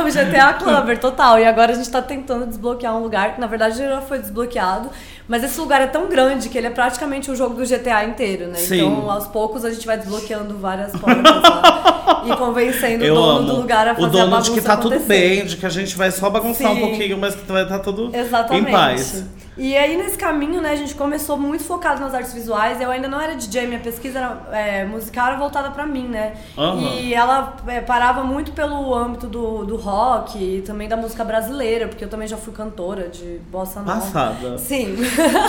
o 0.05 0.11
GTA 0.11 0.53
Clubber, 0.55 0.99
total. 0.99 1.12
E 1.39 1.45
agora 1.45 1.73
a 1.73 1.75
gente 1.75 1.91
tá 1.91 2.03
tentando 2.03 2.47
desbloquear 2.47 2.97
um 2.97 3.03
lugar 3.03 3.35
que 3.35 3.41
na 3.41 3.47
verdade 3.47 3.77
já 3.79 4.01
foi 4.01 4.19
desbloqueado. 4.19 4.91
Mas 5.29 5.45
esse 5.45 5.59
lugar 5.61 5.81
é 5.81 5.87
tão 5.87 6.09
grande 6.09 6.49
que 6.49 6.59
ele 6.59 6.67
é 6.67 6.71
praticamente 6.71 7.31
o 7.31 7.37
jogo 7.37 7.55
do 7.55 7.65
GTA 7.65 8.05
inteiro, 8.05 8.49
né? 8.49 8.59
Sim. 8.59 8.81
Então, 8.87 9.11
aos 9.11 9.27
poucos, 9.29 9.65
a 9.65 9.71
gente 9.71 9.87
vai 9.87 9.97
desbloqueando 9.97 10.59
várias 10.59 10.93
portas 10.93 11.43
lá 11.43 12.25
e 12.27 12.37
convencendo 12.37 13.05
Eu 13.05 13.15
o 13.15 13.17
dono 13.17 13.39
amo. 13.39 13.47
do 13.47 13.57
lugar 13.57 13.87
a 13.89 13.95
fazer 13.95 14.07
o 14.07 14.11
dono 14.11 14.37
a 14.37 14.41
de 14.41 14.51
que 14.51 14.61
bagunça 14.61 14.69
tá 14.69 14.77
tudo 14.77 14.95
acontecer. 14.97 15.09
bem, 15.37 15.47
de 15.47 15.57
que 15.57 15.65
a 15.65 15.71
gente 15.71 15.97
vai 15.97 16.11
só 16.11 16.29
bagunçar 16.29 16.73
um 16.73 16.75
Sim. 16.75 16.81
pouquinho, 16.81 17.19
mas 17.19 17.35
que 17.37 17.51
vai 17.51 17.63
estar 17.63 17.79
tudo 17.79 18.11
Exatamente. 18.15 18.69
em 18.69 18.73
paz. 18.73 19.25
E 19.63 19.77
aí 19.77 19.97
nesse 19.97 20.19
caminho, 20.19 20.61
né, 20.61 20.71
a 20.73 20.75
gente 20.77 20.93
começou 20.97 21.37
muito 21.39 21.63
focado 21.63 22.01
nas 22.01 22.13
artes 22.13 22.33
visuais. 22.35 22.81
Eu 22.81 22.91
ainda 22.91 23.07
não 23.07 23.21
era 23.21 23.37
DJ, 23.37 23.69
minha 23.69 23.79
pesquisa 23.79 24.19
era, 24.19 24.59
é, 24.59 24.85
musical 24.85 25.29
era 25.29 25.37
voltada 25.37 25.71
pra 25.71 25.87
mim, 25.87 26.09
né? 26.09 26.35
Aham. 26.59 26.81
E 26.81 27.15
ela 27.15 27.55
é, 27.69 27.81
parava 27.81 28.25
muito 28.25 28.51
pelo 28.51 28.93
âmbito 28.93 29.29
do, 29.29 29.65
do 29.65 29.77
rock 29.77 30.37
e 30.37 30.63
também 30.63 30.89
da 30.89 30.97
música 30.97 31.23
brasileira, 31.23 31.87
porque 31.87 32.05
eu 32.05 32.09
também 32.09 32.27
já 32.27 32.37
fui 32.37 32.53
cantora 32.53 33.09
de 33.09 33.41
bossa 33.53 33.79
nova. 33.83 34.01
Passada. 34.01 34.59
Sim. 34.59 34.97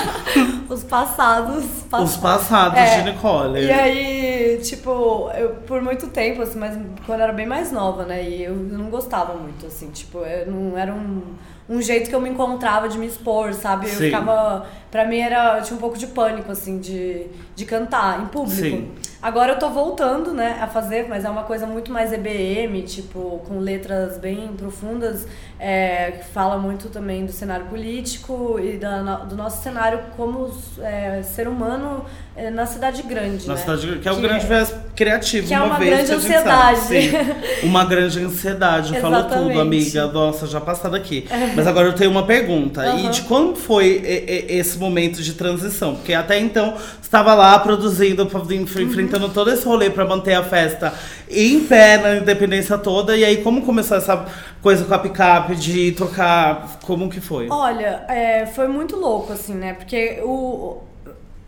Os 0.69 0.83
passados. 0.83 1.65
Os 1.91 2.15
passados 2.17 2.77
É. 2.77 3.01
de 3.01 3.11
Nicole. 3.11 3.61
E 3.65 3.71
aí, 3.71 4.59
tipo, 4.63 5.31
eu 5.35 5.55
por 5.65 5.81
muito 5.81 6.05
tempo, 6.09 6.43
assim, 6.43 6.59
mas 6.59 6.77
quando 7.07 7.17
eu 7.19 7.23
era 7.23 7.33
bem 7.33 7.47
mais 7.47 7.71
nova, 7.71 8.03
né? 8.03 8.21
E 8.29 8.43
eu 8.43 8.53
não 8.55 8.91
gostava 8.91 9.33
muito, 9.33 9.65
assim, 9.65 9.89
tipo, 9.89 10.19
eu 10.19 10.51
não 10.51 10.77
era 10.77 10.93
um, 10.93 11.23
um 11.69 11.81
jeito 11.81 12.09
que 12.09 12.15
eu 12.15 12.21
me 12.21 12.29
encontrava 12.29 12.89
de 12.89 12.97
me 12.97 13.07
expor, 13.07 13.53
sabe? 13.53 13.87
Eu 13.87 13.93
Sim. 13.93 14.05
ficava. 14.05 14.65
Pra 14.91 15.05
mim 15.05 15.19
era. 15.19 15.57
Eu 15.57 15.63
tinha 15.63 15.77
um 15.77 15.79
pouco 15.79 15.97
de 15.97 16.07
pânico, 16.07 16.51
assim, 16.51 16.79
de, 16.79 17.27
de 17.55 17.65
cantar 17.65 18.21
em 18.21 18.25
público. 18.27 18.61
Sim. 18.61 18.91
Agora 19.23 19.53
eu 19.53 19.57
tô 19.57 19.69
voltando, 19.69 20.33
né, 20.33 20.57
a 20.61 20.67
fazer, 20.67 21.07
mas 21.07 21.23
é 21.23 21.29
uma 21.29 21.43
coisa 21.43 21.65
muito 21.65 21.93
mais 21.93 22.11
EBM, 22.11 22.81
tipo, 22.83 23.41
com 23.47 23.57
letras 23.57 24.17
bem 24.17 24.49
profundas, 24.57 25.25
é, 25.57 26.11
que 26.11 26.25
fala 26.33 26.57
muito 26.57 26.89
também 26.89 27.25
do 27.25 27.31
cenário 27.31 27.67
político 27.67 28.59
e 28.61 28.75
da, 28.77 29.01
do 29.19 29.37
nosso 29.37 29.63
cenário 29.63 30.01
como 30.17 30.51
é, 30.81 31.23
ser 31.23 31.47
humano 31.47 32.03
é, 32.35 32.49
na 32.49 32.65
cidade 32.65 33.01
grande, 33.03 33.47
Na 33.47 33.53
né? 33.53 33.59
cidade, 33.61 33.99
que 33.99 34.09
é 34.09 34.11
o 34.11 34.17
grande 34.17 34.45
viés 34.45 34.75
criativo, 34.93 35.47
que 35.47 35.53
é 35.53 35.57
uma, 35.57 35.67
uma 35.67 35.79
vez 35.79 35.91
grande 35.91 36.07
que 36.09 36.15
ansiedade. 36.15 36.79
sabe. 36.81 37.01
Sim, 37.09 37.11
uma 37.67 37.85
grande 37.85 38.19
ansiedade, 38.25 38.99
falou 38.99 39.23
tudo, 39.23 39.61
amiga. 39.61 40.07
Nossa, 40.07 40.45
já 40.47 40.59
passada 40.59 40.97
aqui. 40.97 41.25
Mas 41.55 41.65
agora 41.65 41.87
eu 41.87 41.93
tenho 41.93 42.11
uma 42.11 42.25
pergunta. 42.25 42.85
E 42.85 42.89
Aham. 42.89 43.09
de 43.11 43.21
como 43.21 43.55
foi 43.55 44.01
e- 44.03 44.49
e- 44.51 44.57
esse 44.59 44.77
momento 44.77 45.21
de 45.23 45.33
transição? 45.33 45.95
Porque 45.95 46.13
até 46.13 46.37
então 46.39 46.73
você 46.75 47.03
estava 47.03 47.33
lá 47.33 47.57
produzindo, 47.59 48.23
enf- 48.23 48.75
enfrentando 49.13 49.29
todo 49.29 49.51
esse 49.51 49.65
rolê 49.65 49.89
pra 49.89 50.05
manter 50.05 50.33
a 50.33 50.43
festa 50.43 50.93
em 51.29 51.65
pé 51.65 51.97
na 51.97 52.15
independência 52.15 52.77
toda. 52.77 53.15
E 53.15 53.23
aí, 53.23 53.43
como 53.43 53.61
começou 53.63 53.97
essa 53.97 54.25
coisa 54.61 54.83
com 54.85 54.93
a 54.93 54.99
picape 54.99 55.55
de 55.55 55.91
tocar? 55.91 56.79
Como 56.83 57.09
que 57.09 57.21
foi? 57.21 57.47
Olha, 57.49 58.03
é, 58.07 58.45
foi 58.45 58.67
muito 58.67 58.95
louco, 58.95 59.31
assim, 59.31 59.53
né? 59.53 59.73
Porque 59.73 60.19
o, 60.23 60.81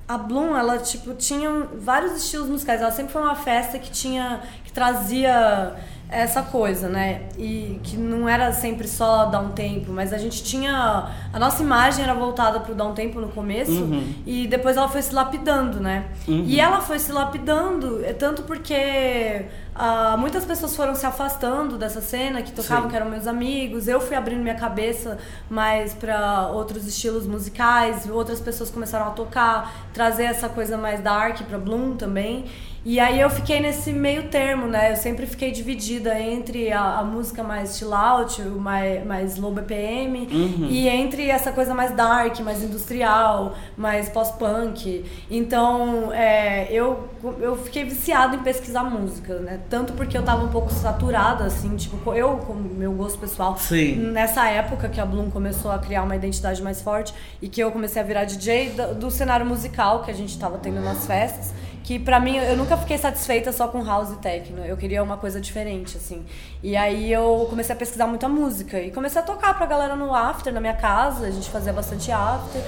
a 0.07 0.17
Bloom, 0.17 0.55
ela, 0.55 0.77
tipo, 0.77 1.13
tinha 1.15 1.67
vários 1.79 2.15
estilos 2.15 2.47
musicais. 2.47 2.81
Ela 2.81 2.91
sempre 2.91 3.11
foi 3.11 3.21
uma 3.21 3.35
festa 3.35 3.79
que 3.79 3.89
tinha, 3.89 4.41
que 4.63 4.71
trazia 4.71 5.73
essa 6.09 6.41
coisa, 6.41 6.87
né? 6.87 7.23
E 7.37 7.79
que 7.83 7.97
não 7.97 8.27
era 8.29 8.51
sempre 8.51 8.87
só 8.87 9.25
dar 9.25 9.39
um 9.39 9.49
tempo, 9.49 9.91
mas 9.91 10.13
a 10.13 10.17
gente 10.17 10.43
tinha... 10.43 11.09
A 11.33 11.39
nossa 11.39 11.63
imagem 11.63 12.03
era 12.03 12.13
voltada 12.13 12.59
pro 12.59 12.75
dar 12.75 12.85
um 12.85 12.93
tempo 12.93 13.19
no 13.19 13.29
começo 13.29 13.87
e 14.25 14.47
depois 14.47 14.77
ela 14.77 14.87
foi 14.87 15.01
se 15.01 15.13
lapidando, 15.13 15.79
né? 15.79 16.05
E 16.27 16.59
ela 16.59 16.81
foi 16.81 16.99
se 16.99 17.11
lapidando, 17.11 18.03
é 18.05 18.13
tanto 18.13 18.43
porque 18.43 19.45
ah, 19.77 20.15
muitas 20.17 20.45
pessoas 20.45 20.73
foram 20.73 20.95
se 20.95 21.05
afastando 21.05 21.77
dessa 21.77 21.99
cena, 21.99 22.41
que 22.41 22.53
tocavam, 22.53 22.83
Sim. 22.83 22.89
que 22.89 22.95
eram 22.95 23.09
meus 23.09 23.27
amigos. 23.27 23.89
Eu 23.89 23.99
fui 23.99 24.15
abrindo 24.15 24.41
minha 24.41 24.55
cabeça 24.55 25.17
mais 25.49 25.93
para 25.93 26.47
outros 26.47 26.87
estilos 26.87 27.27
musicais, 27.27 28.09
outras 28.09 28.39
pessoas 28.39 28.69
começaram 28.69 29.07
a 29.07 29.11
tocar, 29.11 29.89
trazer 29.93 30.23
essa 30.23 30.47
coisa 30.47 30.77
mais 30.77 31.01
dark 31.01 31.41
para 31.41 31.57
Bloom 31.57 31.97
também. 31.97 32.45
E 32.85 32.99
aí 32.99 33.19
eu 33.19 33.31
fiquei 33.31 33.59
nesse 33.59 33.91
meio 33.91 34.29
termo, 34.29 34.67
né? 34.67 34.91
Eu 34.91 34.95
sempre 34.95 35.25
fiquei 35.25 35.51
dividida 35.51 36.19
entre 36.19 36.71
a, 36.71 36.99
a 36.99 37.03
música 37.03 37.43
mais 37.43 37.79
chill 37.79 37.91
out, 37.91 38.39
mais, 38.43 39.03
mais 39.03 39.37
low 39.37 39.51
BPM, 39.51 40.27
e 40.69 40.87
entre 40.87 41.27
essa 41.27 41.51
coisa 41.51 41.73
mais 41.73 41.95
dark, 41.95 42.39
mais 42.41 42.61
industrial, 42.61 43.55
mais 43.75 44.07
pós-punk. 44.09 45.03
Então, 45.31 46.13
é, 46.13 46.71
eu, 46.71 47.09
eu 47.39 47.55
fiquei 47.57 47.83
viciada 47.85 48.35
em 48.35 48.43
pesquisar 48.43 48.83
música, 48.83 49.39
né? 49.39 49.61
Tanto 49.67 49.93
porque 49.93 50.15
eu 50.15 50.21
tava 50.21 50.45
um 50.45 50.49
pouco 50.49 50.71
saturada, 50.71 51.45
assim, 51.45 51.75
tipo, 51.75 52.13
eu, 52.13 52.37
com 52.37 52.53
meu 52.53 52.91
gosto 52.91 53.17
pessoal, 53.17 53.57
Sim. 53.57 53.95
nessa 53.95 54.47
época 54.47 54.89
que 54.89 55.01
a 55.01 55.05
Bloom 55.07 55.31
começou 55.31 55.71
a 55.71 55.79
criar 55.79 56.03
uma 56.03 56.15
identidade 56.15 56.61
mais 56.61 56.83
forte 56.83 57.15
e 57.41 57.49
que 57.49 57.61
eu 57.61 57.71
comecei 57.71 57.99
a 57.99 58.05
virar 58.05 58.25
DJ 58.25 58.69
do, 58.69 58.93
do 58.93 59.09
cenário 59.09 59.45
musical 59.45 60.03
que 60.03 60.11
a 60.11 60.13
gente 60.13 60.37
tava 60.37 60.59
tendo 60.59 60.81
nas 60.81 61.07
festas, 61.07 61.51
que 61.85 61.99
pra 61.99 62.19
mim 62.19 62.35
eu 62.37 62.57
nunca 62.57 62.75
fiquei 62.75 62.97
satisfeita 62.97 63.51
só 63.51 63.67
com 63.67 63.83
house 63.85 64.11
e 64.11 64.15
techno, 64.15 64.65
eu 64.65 64.75
queria 64.75 65.03
uma 65.03 65.17
coisa 65.17 65.39
diferente 65.39 65.97
assim. 65.97 66.25
E 66.63 66.75
aí 66.75 67.11
eu 67.11 67.45
comecei 67.47 67.75
a 67.75 67.77
pesquisar 67.77 68.07
muita 68.07 68.27
música 68.27 68.81
e 68.81 68.89
comecei 68.89 69.21
a 69.21 69.23
tocar 69.23 69.55
pra 69.55 69.67
galera 69.67 69.95
no 69.95 70.13
after 70.13 70.51
na 70.51 70.59
minha 70.59 70.73
casa, 70.73 71.27
a 71.27 71.31
gente 71.31 71.47
fazia 71.47 71.71
bastante 71.71 72.11
after. 72.11 72.59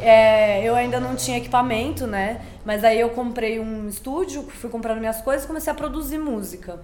É, 0.00 0.64
eu 0.64 0.74
ainda 0.74 0.98
não 0.98 1.14
tinha 1.14 1.38
equipamento, 1.38 2.04
né? 2.04 2.40
Mas 2.64 2.82
aí 2.82 2.98
eu 2.98 3.10
comprei 3.10 3.60
um 3.60 3.88
estúdio, 3.88 4.42
fui 4.42 4.68
comprando 4.68 4.98
minhas 4.98 5.20
coisas 5.20 5.44
e 5.44 5.46
comecei 5.46 5.72
a 5.72 5.74
produzir 5.76 6.18
música. 6.18 6.80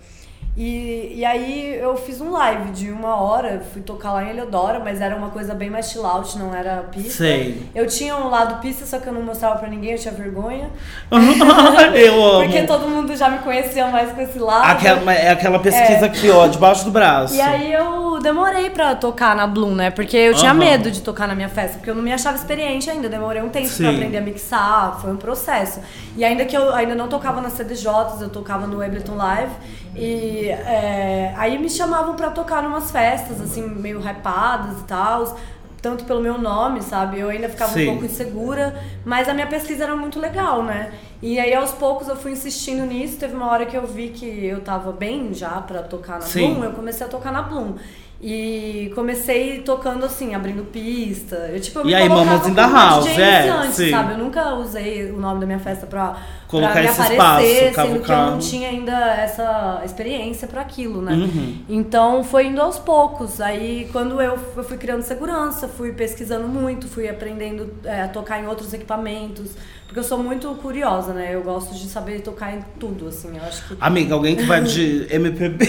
E, 0.56 1.12
e 1.14 1.24
aí 1.24 1.78
eu 1.80 1.96
fiz 1.96 2.20
um 2.20 2.32
live 2.32 2.72
de 2.72 2.90
uma 2.90 3.14
hora, 3.14 3.62
fui 3.72 3.80
tocar 3.82 4.12
lá 4.12 4.24
em 4.24 4.30
Eleodora, 4.30 4.80
mas 4.80 5.00
era 5.00 5.14
uma 5.14 5.30
coisa 5.30 5.54
bem 5.54 5.70
mais 5.70 5.90
chill 5.90 6.04
out, 6.04 6.36
não 6.36 6.52
era 6.52 6.82
pista. 6.90 7.18
Sei. 7.18 7.62
Eu 7.72 7.86
tinha 7.86 8.16
um 8.16 8.28
lado 8.28 8.60
pista, 8.60 8.84
só 8.84 8.98
que 8.98 9.06
eu 9.06 9.12
não 9.12 9.22
mostrava 9.22 9.58
pra 9.58 9.68
ninguém, 9.68 9.92
eu 9.92 9.98
tinha 9.98 10.12
vergonha. 10.12 10.68
eu 11.94 12.24
amo. 12.26 12.42
Porque 12.42 12.62
todo 12.64 12.88
mundo 12.88 13.16
já 13.16 13.30
me 13.30 13.38
conhecia 13.38 13.86
mais 13.86 14.10
com 14.10 14.20
esse 14.20 14.38
lado. 14.40 14.68
Aquela, 14.70 15.12
é 15.14 15.30
aquela 15.30 15.60
pesquisa 15.60 16.06
aqui, 16.06 16.28
ó, 16.28 16.48
debaixo 16.48 16.84
do 16.84 16.90
braço. 16.90 17.34
E 17.34 17.40
aí 17.40 17.72
eu 17.72 18.18
demorei 18.20 18.70
pra 18.70 18.96
tocar 18.96 19.36
na 19.36 19.46
Bloom, 19.46 19.74
né? 19.76 19.90
Porque 19.90 20.16
eu 20.16 20.34
tinha 20.34 20.50
Aham. 20.50 20.58
medo 20.58 20.90
de 20.90 21.00
tocar 21.00 21.28
na 21.28 21.34
minha 21.34 21.48
festa, 21.48 21.76
porque 21.76 21.90
eu 21.90 21.94
não 21.94 22.02
me 22.02 22.12
achava 22.12 22.36
experiente 22.36 22.90
ainda. 22.90 23.08
Demorei 23.08 23.40
um 23.40 23.48
tempo 23.48 23.68
Sim. 23.68 23.84
pra 23.84 23.92
aprender 23.92 24.18
a 24.18 24.20
mixar, 24.20 25.00
foi 25.00 25.12
um 25.12 25.16
processo. 25.16 25.80
E 26.16 26.24
ainda 26.24 26.44
que 26.44 26.56
eu 26.56 26.74
ainda 26.74 26.96
não 26.96 27.06
tocava 27.06 27.40
nas 27.40 27.52
CDJs, 27.52 28.20
eu 28.20 28.28
tocava 28.28 28.66
no 28.66 28.82
Ableton 28.82 29.14
Live. 29.14 29.52
E 29.96 30.39
é, 30.48 31.34
aí 31.36 31.58
me 31.58 31.68
chamavam 31.68 32.14
pra 32.14 32.30
tocar 32.30 32.62
numas 32.62 32.90
festas, 32.90 33.40
assim, 33.40 33.62
meio 33.68 34.00
hypadas 34.00 34.80
e 34.80 34.84
tal. 34.84 35.36
Tanto 35.82 36.04
pelo 36.04 36.20
meu 36.20 36.36
nome, 36.36 36.82
sabe? 36.82 37.18
Eu 37.20 37.30
ainda 37.30 37.48
ficava 37.48 37.72
Sim. 37.72 37.84
um 37.84 37.90
pouco 37.92 38.04
insegura, 38.04 38.78
mas 39.02 39.30
a 39.30 39.32
minha 39.32 39.46
pesquisa 39.46 39.84
era 39.84 39.96
muito 39.96 40.20
legal, 40.20 40.62
né? 40.62 40.92
E 41.22 41.40
aí 41.40 41.54
aos 41.54 41.72
poucos 41.72 42.06
eu 42.06 42.16
fui 42.16 42.32
insistindo 42.32 42.84
nisso. 42.84 43.16
Teve 43.18 43.34
uma 43.34 43.50
hora 43.50 43.64
que 43.64 43.74
eu 43.74 43.86
vi 43.86 44.08
que 44.08 44.44
eu 44.44 44.60
tava 44.60 44.92
bem 44.92 45.32
já 45.32 45.48
pra 45.62 45.82
tocar 45.82 46.16
na 46.16 46.20
Sim. 46.20 46.52
Bloom, 46.54 46.64
eu 46.64 46.72
comecei 46.72 47.06
a 47.06 47.08
tocar 47.08 47.32
na 47.32 47.40
Bloom. 47.40 47.76
E 48.22 48.92
comecei 48.94 49.60
tocando 49.62 50.04
assim, 50.04 50.34
abrindo 50.34 50.64
pista. 50.70 51.36
Eu, 51.50 51.58
tipo, 51.58 51.78
eu 51.78 51.84
me 51.86 51.92
E 51.92 51.94
aí, 51.94 52.06
colocava 52.06 52.30
Mamas 52.30 52.48
in 52.48 52.54
the 52.54 52.62
como 52.62 52.74
uma 52.74 52.84
House, 52.90 53.06
é, 53.06 53.46
iniciante, 53.46 53.74
sim. 53.74 53.90
sabe? 53.90 54.12
Eu 54.12 54.18
nunca 54.18 54.54
usei 54.56 55.10
o 55.10 55.18
nome 55.18 55.40
da 55.40 55.46
minha 55.46 55.58
festa 55.58 55.86
pra, 55.86 56.16
Colocar 56.50 56.72
pra 56.72 56.82
me 56.82 56.88
esse 56.88 57.00
aparecer, 57.00 57.68
espaço, 57.70 57.88
sendo 57.88 58.02
que 58.02 58.10
eu 58.12 58.16
não 58.16 58.38
tinha 58.38 58.68
ainda 58.68 58.92
essa 59.14 59.82
experiência 59.84 60.48
pra 60.48 60.60
aquilo, 60.62 61.00
né? 61.00 61.12
Uhum. 61.12 61.56
Então 61.68 62.24
foi 62.24 62.46
indo 62.46 62.60
aos 62.60 62.78
poucos. 62.78 63.40
Aí 63.40 63.88
quando 63.92 64.20
eu, 64.20 64.36
eu 64.56 64.64
fui 64.64 64.76
criando 64.76 65.02
segurança, 65.02 65.68
fui 65.68 65.92
pesquisando 65.92 66.48
muito, 66.48 66.88
fui 66.88 67.08
aprendendo 67.08 67.72
é, 67.84 68.02
a 68.02 68.08
tocar 68.08 68.42
em 68.42 68.46
outros 68.48 68.72
equipamentos. 68.74 69.52
Porque 69.86 69.98
eu 69.98 70.04
sou 70.04 70.18
muito 70.18 70.48
curiosa, 70.62 71.12
né? 71.12 71.30
Eu 71.34 71.42
gosto 71.42 71.74
de 71.74 71.88
saber 71.88 72.20
tocar 72.20 72.54
em 72.56 72.60
tudo, 72.78 73.08
assim. 73.08 73.36
Eu 73.36 73.42
acho 73.42 73.66
que. 73.66 73.76
Amiga, 73.80 74.14
alguém 74.14 74.36
que 74.36 74.44
vai 74.44 74.62
de 74.62 75.04
MPB 75.10 75.64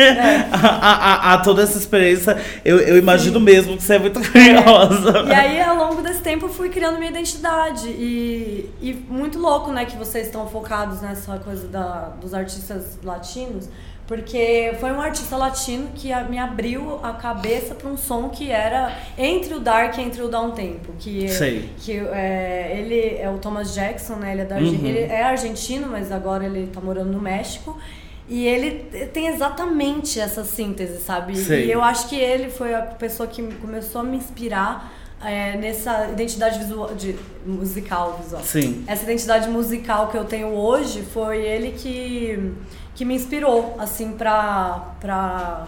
É. 0.00 0.48
a, 0.50 1.30
a- 1.30 1.34
a 1.34 1.38
toda 1.38 1.62
essa 1.62 1.78
experiência, 1.78 2.36
eu, 2.64 2.80
eu 2.80 2.98
imagino 2.98 3.38
mesmo 3.38 3.76
que 3.76 3.82
você 3.84 3.94
é 3.94 3.98
muito 4.00 4.18
curiosa. 4.28 5.24
E 5.28 5.32
aí, 5.32 5.60
ao 5.60 5.76
longo 5.76 6.02
desse 6.02 6.20
tempo, 6.20 6.46
eu 6.46 6.48
fui 6.48 6.68
criando 6.68 6.98
minha 6.98 7.10
identidade. 7.12 7.86
E, 7.88 8.68
e 8.82 8.92
muito 9.08 9.38
louco, 9.38 9.70
né, 9.70 9.84
que 9.88 9.96
vocês 9.96 10.26
estão 10.26 10.46
focados 10.48 11.00
nessa 11.00 11.38
coisa 11.38 11.66
da, 11.68 12.10
dos 12.20 12.32
artistas 12.34 12.98
latinos. 13.02 13.68
Porque 14.06 14.72
foi 14.80 14.90
um 14.90 15.02
artista 15.02 15.36
latino 15.36 15.90
que 15.94 16.08
me 16.30 16.38
abriu 16.38 16.98
a 17.02 17.12
cabeça 17.12 17.74
para 17.74 17.90
um 17.90 17.96
som 17.96 18.30
que 18.30 18.50
era 18.50 18.90
entre 19.18 19.52
o 19.52 19.60
dark 19.60 19.98
e 19.98 20.00
entre 20.00 20.22
o 20.22 20.28
downtempo. 20.28 20.92
Que, 20.98 21.28
Sei. 21.28 21.68
que 21.78 21.92
é, 21.98 22.74
ele 22.78 23.18
é 23.18 23.28
o 23.28 23.36
Thomas 23.36 23.74
Jackson, 23.74 24.14
né? 24.14 24.32
Ele 24.32 24.40
é, 24.40 24.44
da, 24.46 24.56
Uhum. 24.56 24.86
ele 24.86 25.00
é 25.00 25.22
argentino, 25.22 25.88
mas 25.90 26.10
agora 26.10 26.46
ele 26.46 26.68
tá 26.68 26.80
morando 26.80 27.12
no 27.12 27.20
México. 27.20 27.78
E 28.26 28.46
ele 28.46 29.06
tem 29.12 29.26
exatamente 29.28 30.18
essa 30.18 30.42
síntese, 30.42 31.02
sabe? 31.02 31.36
Sei. 31.36 31.66
E 31.66 31.72
eu 31.72 31.82
acho 31.82 32.08
que 32.08 32.16
ele 32.16 32.48
foi 32.50 32.74
a 32.74 32.80
pessoa 32.82 33.26
que 33.26 33.42
começou 33.56 34.00
a 34.00 34.04
me 34.04 34.16
inspirar 34.16 34.90
é, 35.24 35.56
nessa 35.56 36.08
identidade 36.12 36.58
visual, 36.58 36.94
de, 36.94 37.16
musical 37.44 38.20
visual. 38.22 38.42
Sim. 38.42 38.84
Essa 38.86 39.02
identidade 39.04 39.48
musical 39.48 40.08
que 40.08 40.16
eu 40.16 40.24
tenho 40.24 40.48
hoje 40.48 41.02
foi 41.12 41.38
ele 41.44 41.72
que, 41.72 42.52
que 42.94 43.04
me 43.04 43.14
inspirou, 43.14 43.74
assim, 43.78 44.12
pra, 44.12 44.94
pra, 45.00 45.66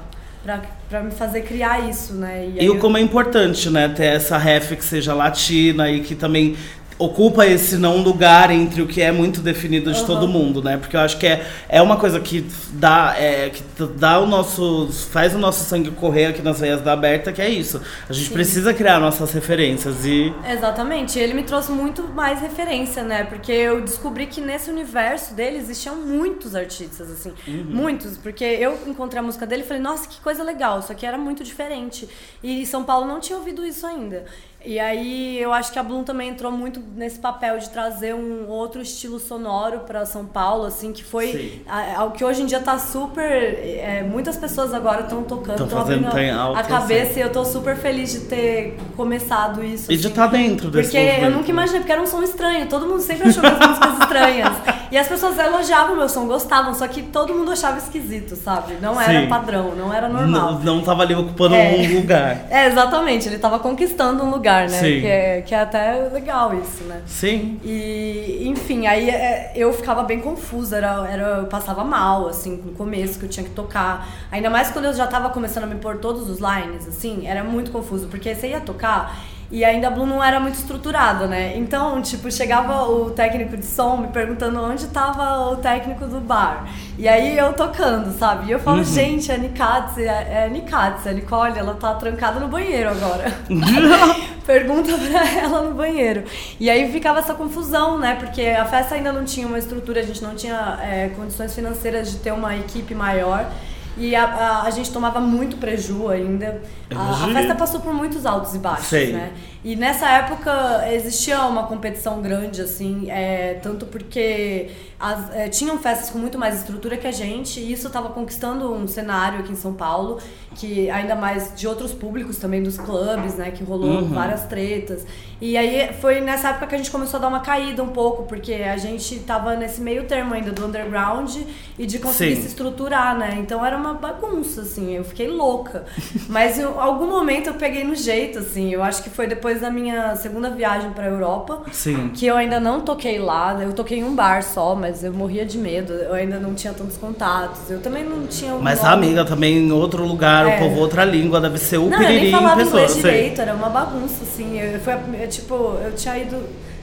pra 0.89 1.03
me 1.03 1.11
fazer 1.11 1.43
criar 1.43 1.89
isso, 1.89 2.15
né? 2.15 2.35
aí 2.35 2.59
E 2.61 2.71
o 2.71 2.75
eu- 2.77 2.81
como 2.81 2.97
é 2.97 3.01
importante, 3.01 3.69
né, 3.71 3.89
ter 3.89 4.07
essa 4.07 4.39
ref 4.39 4.73
que 4.77 4.85
seja 4.85 5.13
latina 5.15 5.91
e 5.91 6.01
que 6.01 6.15
também 6.15 6.57
ocupa 7.01 7.47
esse 7.47 7.79
não 7.79 8.03
lugar 8.03 8.51
entre 8.51 8.83
o 8.83 8.87
que 8.87 9.01
é 9.01 9.11
muito 9.11 9.41
definido 9.41 9.91
de 9.91 10.05
todo 10.05 10.29
mundo, 10.29 10.63
né? 10.63 10.77
Porque 10.77 10.95
eu 10.95 11.01
acho 11.01 11.17
que 11.17 11.27
é, 11.27 11.47
é 11.67 11.81
uma 11.81 11.97
coisa 11.97 12.21
que 12.21 12.47
dá, 12.73 13.17
é, 13.19 13.49
que 13.49 13.63
dá 13.97 14.21
o 14.21 14.27
nosso. 14.27 14.91
faz 15.11 15.35
o 15.35 15.39
nosso 15.39 15.65
sangue 15.65 15.91
correr 15.93 16.27
aqui 16.27 16.43
nas 16.43 16.61
veias 16.61 16.83
da 16.83 16.93
aberta, 16.93 17.33
que 17.33 17.41
é 17.41 17.49
isso. 17.49 17.81
A 18.09 18.13
gente 18.13 18.31
precisa 18.31 18.75
criar 18.75 19.01
nossas 19.01 19.33
referências 19.33 20.05
e. 20.05 20.33
Exatamente, 20.47 21.19
ele 21.19 21.33
me 21.33 21.43
trouxe 21.43 21.73
muito 21.73 22.03
mais 22.03 22.41
referência, 22.43 23.03
né? 23.03 23.25
Porque 23.25 23.51
eu 23.51 23.81
descobri 23.81 24.27
que 24.27 24.43
nesse 24.43 24.71
universo 24.71 25.35
dele 25.35 25.57
existiam 25.57 25.97
muitos 25.97 26.55
artistas, 26.55 27.11
assim. 27.11 27.33
Muitos. 27.47 28.19
Porque 28.19 28.45
eu 28.45 28.79
encontrei 28.87 29.21
a 29.21 29.23
música 29.23 29.47
dele 29.47 29.63
e 29.63 29.67
falei, 29.67 29.83
nossa, 29.83 30.07
que 30.07 30.21
coisa 30.21 30.43
legal, 30.43 30.81
isso 30.81 30.93
aqui 30.93 31.07
era 31.07 31.17
muito 31.17 31.43
diferente. 31.43 32.07
E 32.43 32.67
São 32.67 32.85
Paulo 32.85 33.07
não 33.07 33.21
tinha 33.21 33.39
ouvido 33.39 33.65
isso 33.65 33.87
ainda. 33.87 34.27
E 34.65 34.79
aí 34.79 35.41
eu 35.41 35.53
acho 35.55 35.73
que 35.73 35.79
a 35.79 35.83
Bloom 35.83 36.05
também 36.05 36.29
entrou 36.29 36.53
muito 36.53 36.83
nesse 36.95 37.19
papel 37.19 37.59
de 37.59 37.71
trazer 37.71 38.15
um 38.15 38.47
outro 38.49 38.83
estilo 38.83 39.19
sonoro 39.19 39.81
para 39.81 40.05
São 40.05 40.25
Paulo, 40.27 40.67
assim, 40.67 40.93
que 40.93 41.03
foi 41.03 41.63
algo 41.97 42.15
que 42.15 42.25
hoje 42.25 42.43
em 42.43 42.47
dia 42.47 42.61
tá 42.61 42.79
super. 42.79 43.23
é, 43.25 44.03
muitas 44.07 44.37
pessoas 44.37 44.75
agora 44.75 45.03
estão 45.03 45.23
tocando, 45.23 45.57
Tão 45.57 45.67
estão 45.67 45.81
abrindo 45.81 46.07
a, 46.09 46.63
cabeça 46.63 47.11
assim. 47.13 47.21
e 47.21 47.23
eu 47.23 47.33
tô 47.33 47.45
super 47.45 47.75
feliz 47.77 48.13
de 48.13 48.21
ter 48.21 48.77
começado 48.97 49.65
isso. 49.65 49.91
E 49.91 49.97
de 49.97 50.01
assim. 50.07 50.09
estar 50.11 50.27
dentro 50.27 50.71
desse 50.71 50.91
Porque 50.91 50.99
eu 50.99 51.05
movimento. 51.13 51.37
nunca 51.37 51.51
imaginei, 51.51 51.81
porque 51.81 51.93
era 51.93 52.03
um 52.03 52.07
som 52.07 52.23
estranho. 52.23 52.67
Todo 52.69 52.87
mundo 52.87 53.01
sempre 53.01 53.29
achou 53.29 53.43
minhas 53.43 53.59
músicas 53.59 53.99
estranhas. 54.01 54.53
E 54.91 54.99
as 54.99 55.07
pessoas 55.07 55.39
elogiavam 55.39 55.95
meu 55.97 56.09
som, 56.09 56.27
gostavam, 56.27 56.75
só 56.75 56.87
que 56.89 57.01
todo 57.05 57.33
mundo 57.33 57.53
achava 57.53 57.79
esquisito, 57.79 58.35
sabe? 58.35 58.75
Não 58.83 59.01
era 59.01 59.21
Sim. 59.21 59.29
padrão, 59.29 59.73
não 59.77 59.95
era 59.95 60.09
normal. 60.09 60.55
Não, 60.55 60.77
não 60.77 60.83
tava 60.83 61.03
ali 61.03 61.15
ocupando 61.15 61.55
É. 61.55 61.77
um 61.79 61.95
lugar. 62.01 62.37
É, 62.51 62.67
exatamente, 62.67 63.29
ele 63.29 63.39
tava 63.39 63.59
conquistando 63.61 64.25
um 64.25 64.31
lugar, 64.31 64.50
né? 64.53 64.69
Sim. 64.69 65.01
Que 65.01 65.07
é, 65.07 65.43
que 65.43 65.55
é 65.55 65.61
até 65.61 66.09
legal 66.13 66.55
isso, 66.55 66.85
né? 66.85 67.03
Sim. 67.07 67.61
E, 67.65 68.43
enfim, 68.47 68.87
aí 68.87 69.11
é, 69.11 69.53
eu 69.55 69.73
ficava 69.73 70.03
bem 70.03 70.21
confusa, 70.21 70.77
era, 70.77 71.09
era, 71.11 71.23
eu 71.39 71.47
passava 71.47 71.85
mal, 71.85 72.29
assim, 72.29 72.57
no 72.57 72.73
começo, 72.73 73.19
que 73.19 73.25
eu 73.25 73.29
tinha 73.29 73.45
que 73.45 73.51
tocar. 73.51 74.09
Ainda 74.31 74.51
mais 74.51 74.71
quando 74.71 74.87
eu 74.87 74.95
já 74.95 75.07
tava 75.07 75.31
começando 75.31 75.65
a 75.65 75.67
me 75.67 75.77
pôr 75.77 75.99
todos 75.99 76.29
os 76.29 76.39
lines, 76.39 76.87
assim, 76.89 77.27
era 77.27 77.43
muito 77.45 77.71
confuso, 77.71 78.09
porque 78.09 78.35
você 78.35 78.49
ia 78.49 78.61
tocar 78.61 79.17
e 79.51 79.65
ainda 79.65 79.89
a 79.89 79.91
Blue 79.91 80.07
não 80.07 80.23
era 80.23 80.39
muito 80.39 80.55
estruturada, 80.55 81.27
né? 81.27 81.57
Então, 81.57 82.01
tipo, 82.01 82.31
chegava 82.31 82.85
o 82.85 83.11
técnico 83.11 83.57
de 83.57 83.67
som 83.67 83.97
me 83.97 84.09
perguntando 84.09 84.63
onde 84.63 84.87
tava 84.87 85.51
o 85.51 85.57
técnico 85.57 86.07
do 86.07 86.21
bar. 86.21 86.69
E 86.97 87.09
aí 87.09 87.37
eu 87.37 87.53
tocando, 87.53 88.17
sabe? 88.17 88.49
E 88.49 88.53
eu 88.53 88.61
falo, 88.61 88.85
gente, 88.85 89.33
a 89.33 89.37
Nikatsu, 89.37 90.01
é, 90.01 90.05
é 90.05 90.45
a 90.45 90.49
Nikatsu, 90.49 91.09
a 91.09 91.13
Nicole, 91.13 91.59
ela 91.59 91.75
tá 91.75 91.95
trancada 91.95 92.39
no 92.39 92.47
banheiro 92.47 92.91
agora. 92.91 93.33
Pergunta 94.47 94.93
pra 94.97 95.41
ela 95.41 95.63
no 95.63 95.75
banheiro. 95.75 96.25
E 96.61 96.71
aí 96.71 96.91
ficava 96.93 97.19
essa 97.19 97.35
confusão, 97.35 97.99
né? 97.99 98.15
Porque 98.21 98.43
a 98.43 98.65
festa 98.65 98.95
ainda 98.95 99.13
não 99.13 99.25
tinha 99.25 99.49
uma 99.49 99.59
estrutura, 99.59 100.01
a 100.01 100.05
gente 100.05 100.23
não 100.23 100.37
tinha 100.37 100.79
é, 100.81 101.09
condições 101.09 101.53
financeiras 101.55 102.11
de 102.13 102.19
ter 102.19 102.33
uma 102.33 102.57
equipe 102.57 102.95
maior. 102.95 103.51
E 103.97 104.15
a, 104.15 104.25
a, 104.25 104.63
a 104.63 104.71
gente 104.71 104.91
tomava 104.91 105.21
muito 105.21 105.57
preju 105.57 106.09
ainda. 106.09 106.63
A, 106.95 107.25
a 107.25 107.33
festa 107.33 107.55
passou 107.55 107.81
por 107.81 107.93
muitos 107.93 108.25
altos 108.25 108.55
e 108.55 108.59
baixos, 108.59 108.87
Sei. 108.87 109.13
né? 109.13 109.33
E 109.63 109.77
nessa 109.77 110.09
época 110.09 110.89
existia 110.91 111.43
uma 111.43 111.65
competição 111.67 112.23
grande, 112.23 112.63
assim, 112.63 113.11
é, 113.11 113.55
tanto 113.63 113.85
porque 113.85 114.71
as- 114.99 115.35
é, 115.35 115.49
tinham 115.49 115.79
festas 115.79 116.09
com 116.11 116.19
muito 116.19 116.39
mais 116.39 116.57
estrutura 116.59 116.97
que 116.97 117.07
a 117.07 117.13
gente, 117.13 117.61
e 117.61 117.71
isso 117.73 117.87
estava 117.87 118.09
conquistando 118.09 118.73
um 118.73 118.89
cenário 118.89 119.41
aqui 119.41 119.53
em 119.53 119.57
São 119.57 119.75
Paulo, 119.75 120.19
que 120.57 120.89
ainda 120.91 121.15
mais 121.15 121.53
de 121.55 121.67
outros 121.69 121.93
públicos 121.93 122.39
também, 122.39 122.63
dos 122.63 122.77
clubes, 122.79 123.35
né? 123.35 123.51
Que 123.51 123.63
rolou 123.63 124.05
várias 124.07 124.45
tretas. 124.45 125.07
E 125.41 125.57
aí 125.57 125.91
foi 126.01 126.21
nessa 126.21 126.51
época 126.51 126.67
que 126.67 126.75
a 126.75 126.79
gente 126.79 126.91
começou 126.91 127.17
a 127.17 127.21
dar 127.23 127.29
uma 127.29 127.41
caída 127.41 127.83
um 127.83 127.89
pouco, 127.89 128.25
porque 128.25 128.53
a 128.55 128.77
gente 128.77 129.21
tava 129.21 129.57
nesse 129.57 129.81
meio 129.81 130.05
termo 130.05 130.35
ainda 130.35 130.53
do 130.53 130.67
underground 130.67 131.35
e 131.79 131.87
de 131.87 131.99
conseguir 131.99 132.37
Sim. 132.37 132.43
se 132.43 132.49
estruturar, 132.49 133.17
né? 133.17 133.37
Então 133.39 133.65
era 133.65 133.77
uma 133.77 133.95
bagunça, 133.95 134.63
assim, 134.63 134.95
eu 134.97 135.05
fiquei 135.05 135.29
louca. 135.29 135.85
Mas 136.29 136.59
em 136.59 136.65
algum 136.65 137.07
momento 137.07 137.47
eu 137.47 137.55
peguei 137.55 137.85
no 137.85 137.95
jeito, 137.95 138.39
assim, 138.41 138.71
eu 138.73 138.83
acho 138.83 139.03
que 139.03 139.09
foi 139.09 139.27
depois 139.27 139.50
da 139.59 139.71
minha 139.71 140.15
segunda 140.17 140.51
viagem 140.51 140.91
pra 140.91 141.07
Europa. 141.07 141.63
Sim. 141.73 142.11
Que 142.15 142.27
eu 142.27 142.37
ainda 142.37 142.61
não 142.61 142.81
toquei 142.83 143.19
lá, 143.19 143.59
eu 143.63 143.73
toquei 143.73 143.99
em 143.99 144.05
um 144.05 144.15
bar 144.15 144.43
só, 144.45 144.75
mas 144.75 145.03
eu 145.03 145.13
morria 145.13 145.45
de 145.45 145.57
medo, 145.59 145.93
eu 145.93 146.13
ainda 146.15 146.39
não 146.39 146.55
tinha 146.55 146.73
tantos 146.73 146.97
contatos, 146.99 147.71
eu 147.71 147.81
também 147.81 148.05
não 148.05 148.27
tinha 148.27 148.55
um 148.55 148.61
Mas 148.61 148.79
nome. 148.79 148.89
a 148.91 148.93
amiga 148.93 149.25
também 149.25 149.57
em 149.59 149.73
outro 149.73 150.05
lugar, 150.07 150.47
É. 150.47 150.57
o 150.57 150.59
povo 150.61 150.79
outra 150.81 151.05
língua, 151.05 151.41
deve 151.41 151.59
ser 151.59 151.79
o 151.79 151.87
Não, 151.87 151.93
eu 151.93 151.99
piriri 151.99 152.21
nem 152.21 152.29
em 152.29 152.31
falava 152.31 152.57
pessoa. 152.57 152.83
inglês 152.83 152.97
eu 152.97 153.03
direito, 153.11 153.41
era 153.41 153.55
uma 153.55 153.71
bagunça, 153.71 154.23
assim. 154.23 154.61
Eu, 154.61 154.79
foi, 154.81 154.95
eu, 155.21 155.29
tipo, 155.29 155.55
eu 155.83 155.93
tinha 155.97 156.19
ido, 156.19 156.37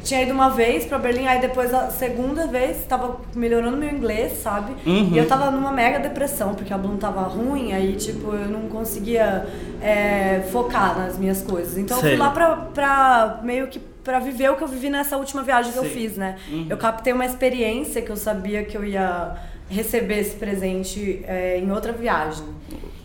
tinha 0.07 0.21
ido 0.21 0.31
uma 0.31 0.49
vez 0.49 0.85
pra 0.85 0.97
Berlim, 0.97 1.27
aí 1.27 1.41
depois 1.41 1.73
a 1.73 1.89
segunda 1.89 2.47
vez 2.47 2.85
tava 2.85 3.19
melhorando 3.35 3.75
meu 3.75 3.89
inglês, 3.89 4.37
sabe? 4.37 4.73
Uhum. 4.85 5.09
E 5.11 5.17
eu 5.17 5.27
tava 5.27 5.51
numa 5.51 5.71
mega 5.71 5.99
depressão, 5.99 6.55
porque 6.55 6.73
a 6.73 6.77
Bloom 6.77 6.95
tava 6.95 7.21
ruim, 7.23 7.73
aí, 7.73 7.93
tipo, 7.95 8.33
eu 8.33 8.47
não 8.47 8.69
conseguia 8.69 9.45
é, 9.81 10.47
focar 10.49 10.97
nas 10.97 11.17
minhas 11.17 11.41
coisas. 11.41 11.77
Então 11.77 11.97
eu 11.97 12.01
Sei. 12.01 12.11
fui 12.11 12.19
lá 12.19 12.29
pra, 12.31 12.55
pra 12.55 13.41
meio 13.43 13.67
que 13.67 13.79
pra 13.79 14.19
viver 14.19 14.49
o 14.49 14.55
que 14.55 14.63
eu 14.63 14.67
vivi 14.69 14.89
nessa 14.89 15.17
última 15.17 15.43
viagem 15.43 15.73
que 15.73 15.77
eu 15.77 15.83
fiz, 15.83 16.15
né? 16.15 16.37
Uhum. 16.49 16.67
Eu 16.69 16.77
captei 16.77 17.11
uma 17.11 17.25
experiência 17.25 18.01
que 18.01 18.09
eu 18.09 18.15
sabia 18.15 18.63
que 18.63 18.77
eu 18.77 18.85
ia 18.85 19.35
receber 19.69 20.19
esse 20.19 20.37
presente 20.37 21.21
é, 21.27 21.59
em 21.59 21.69
outra 21.69 21.91
viagem. 21.91 22.45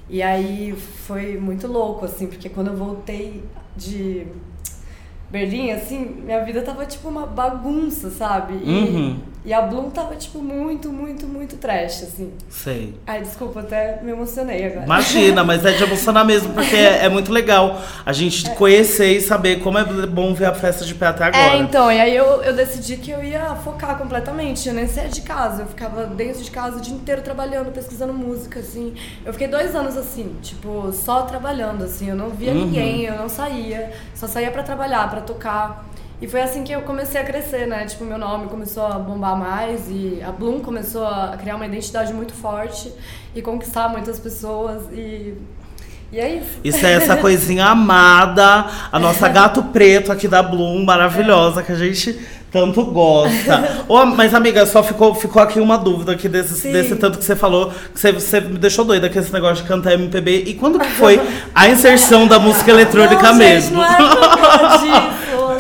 E 0.09 0.23
aí 0.23 0.73
foi 0.77 1.37
muito 1.37 1.67
louco, 1.67 2.05
assim, 2.05 2.29
porque 2.29 2.49
quando 2.49 2.69
eu 2.69 2.77
voltei 2.77 3.43
de 3.77 4.29
Berlim, 5.33 5.71
assim, 5.71 6.05
minha 6.25 6.45
vida 6.45 6.61
tava 6.61 6.85
tipo 6.85 7.09
uma 7.09 7.27
bagunça, 7.27 8.11
sabe? 8.11 8.61
E, 8.63 8.71
Uhum. 8.71 9.17
E 9.45 9.53
a 9.53 9.61
Bloom 9.63 9.91
tava, 9.91 10.15
tipo, 10.17 10.39
muito, 10.41 10.91
muito, 10.91 11.27
muito 11.27 11.57
trash, 11.57 12.03
assim. 12.05 12.33
Sei. 12.49 12.95
Ai, 13.07 13.21
desculpa, 13.23 13.61
até 13.61 14.01
me 14.03 14.13
emocionei 14.13 14.67
agora. 14.67 14.85
Imagina, 14.85 15.43
mas 15.43 15.65
é 15.65 15.73
de 15.73 15.83
emocionar 15.83 16.25
mesmo, 16.25 16.53
porque 16.55 16.77
é, 16.77 17.05
é 17.07 17.09
muito 17.09 17.33
legal 17.33 17.81
a 18.07 18.13
gente 18.13 18.49
conhecer 18.51 19.17
e 19.17 19.21
saber 19.21 19.61
como 19.61 19.79
é 19.79 19.85
bom 20.07 20.33
ver 20.33 20.47
a 20.47 20.55
festa 20.55 20.85
de 20.85 20.95
pé 20.95 21.07
até 21.07 21.25
agora. 21.25 21.43
É, 21.55 21.57
então, 21.59 21.91
e 21.91 22.01
aí 22.01 22.15
eu, 22.17 22.43
eu 22.43 22.55
decidi 22.55 22.97
que 22.97 23.11
eu 23.11 23.23
ia 23.23 23.55
focar 23.57 23.99
completamente, 23.99 24.69
eu 24.69 24.75
nem 24.75 24.87
saía 24.87 25.09
de 25.09 25.23
casa, 25.23 25.63
eu 25.63 25.67
ficava 25.67 26.05
dentro 26.07 26.43
de 26.43 26.51
casa 26.51 26.77
o 26.79 26.81
dia 26.81 26.95
inteiro 26.95 27.23
trabalhando, 27.23 27.73
pesquisando 27.73 28.13
música, 28.13 28.61
assim. 28.61 28.95
Eu 29.25 29.33
fiquei 29.33 29.49
dois 29.49 29.75
anos 29.75 29.97
assim, 29.97 30.37
tipo, 30.43 30.93
só 30.93 31.23
trabalhando, 31.23 31.85
assim, 31.85 32.09
eu 32.09 32.17
não 32.17 32.31
via 32.31 32.53
Uhum. 32.53 32.67
ninguém, 32.67 33.03
eu 33.05 33.17
não 33.17 33.29
saía, 33.29 33.93
só 34.15 34.27
saía 34.27 34.51
pra 34.51 34.63
trabalhar, 34.63 35.11
pra 35.11 35.21
tocar. 35.21 35.87
E 36.23 36.29
foi 36.29 36.41
assim 36.41 36.63
que 36.63 36.71
eu 36.71 36.83
comecei 36.83 37.21
a 37.21 37.25
crescer, 37.25 37.67
né? 37.67 37.85
Tipo, 37.85 38.05
meu 38.05 38.17
nome 38.17 38.47
começou 38.47 38.87
a 38.87 38.93
bombar 38.93 39.37
mais 39.37 39.89
e 39.91 40.23
a 40.25 40.31
Bloom 40.31 40.61
começou 40.61 41.05
a 41.05 41.37
criar 41.37 41.57
uma 41.57 41.67
identidade 41.67 42.15
muito 42.15 42.33
forte 42.33 42.93
e 43.35 43.43
conquistar 43.43 43.89
muitas 43.89 44.21
pessoas 44.21 44.85
e. 44.93 45.35
E 46.13 46.21
é 46.21 46.37
isso. 46.37 46.61
Isso 46.63 46.87
é 46.87 46.93
essa 46.93 47.17
coisinha 47.17 47.67
amada, 47.67 48.67
a 48.93 48.99
nossa 49.01 49.27
gato 49.29 49.65
preto 49.65 50.13
aqui 50.13 50.29
da 50.29 50.45
Bloom, 50.45 50.85
maravilhosa, 50.85 51.61
que 51.61 51.73
a 51.73 51.75
gente 51.75 52.21
tanto 52.53 52.85
gosta. 52.85 53.85
Ô, 53.89 54.05
mas, 54.05 54.33
amiga, 54.33 54.65
só 54.67 54.83
ficou, 54.83 55.15
ficou 55.15 55.43
aqui 55.43 55.59
uma 55.59 55.79
dúvida 55.79 56.13
aqui 56.13 56.29
desse, 56.29 56.55
Sim. 56.55 56.71
desse 56.71 56.95
tanto 56.97 57.19
que 57.19 57.25
você 57.25 57.35
falou, 57.35 57.73
que 57.93 57.99
você, 57.99 58.13
você 58.13 58.41
me 58.41 58.59
deixou 58.59 58.85
doida 58.85 59.09
com 59.09 59.19
esse 59.19 59.33
negócio 59.33 59.65
de 59.65 59.69
cantar 59.69 59.95
MPB. 59.95 60.45
E 60.47 60.55
quando 60.55 60.79
que 60.79 60.91
foi 60.91 61.21
a 61.55 61.69
inserção 61.69 62.29
da 62.29 62.39
música 62.39 62.71
eletrônica 62.71 63.23
não, 63.23 63.35
mesmo? 63.35 63.83
Gente, 63.83 63.99
não 63.99 64.79
disso. 64.79 65.12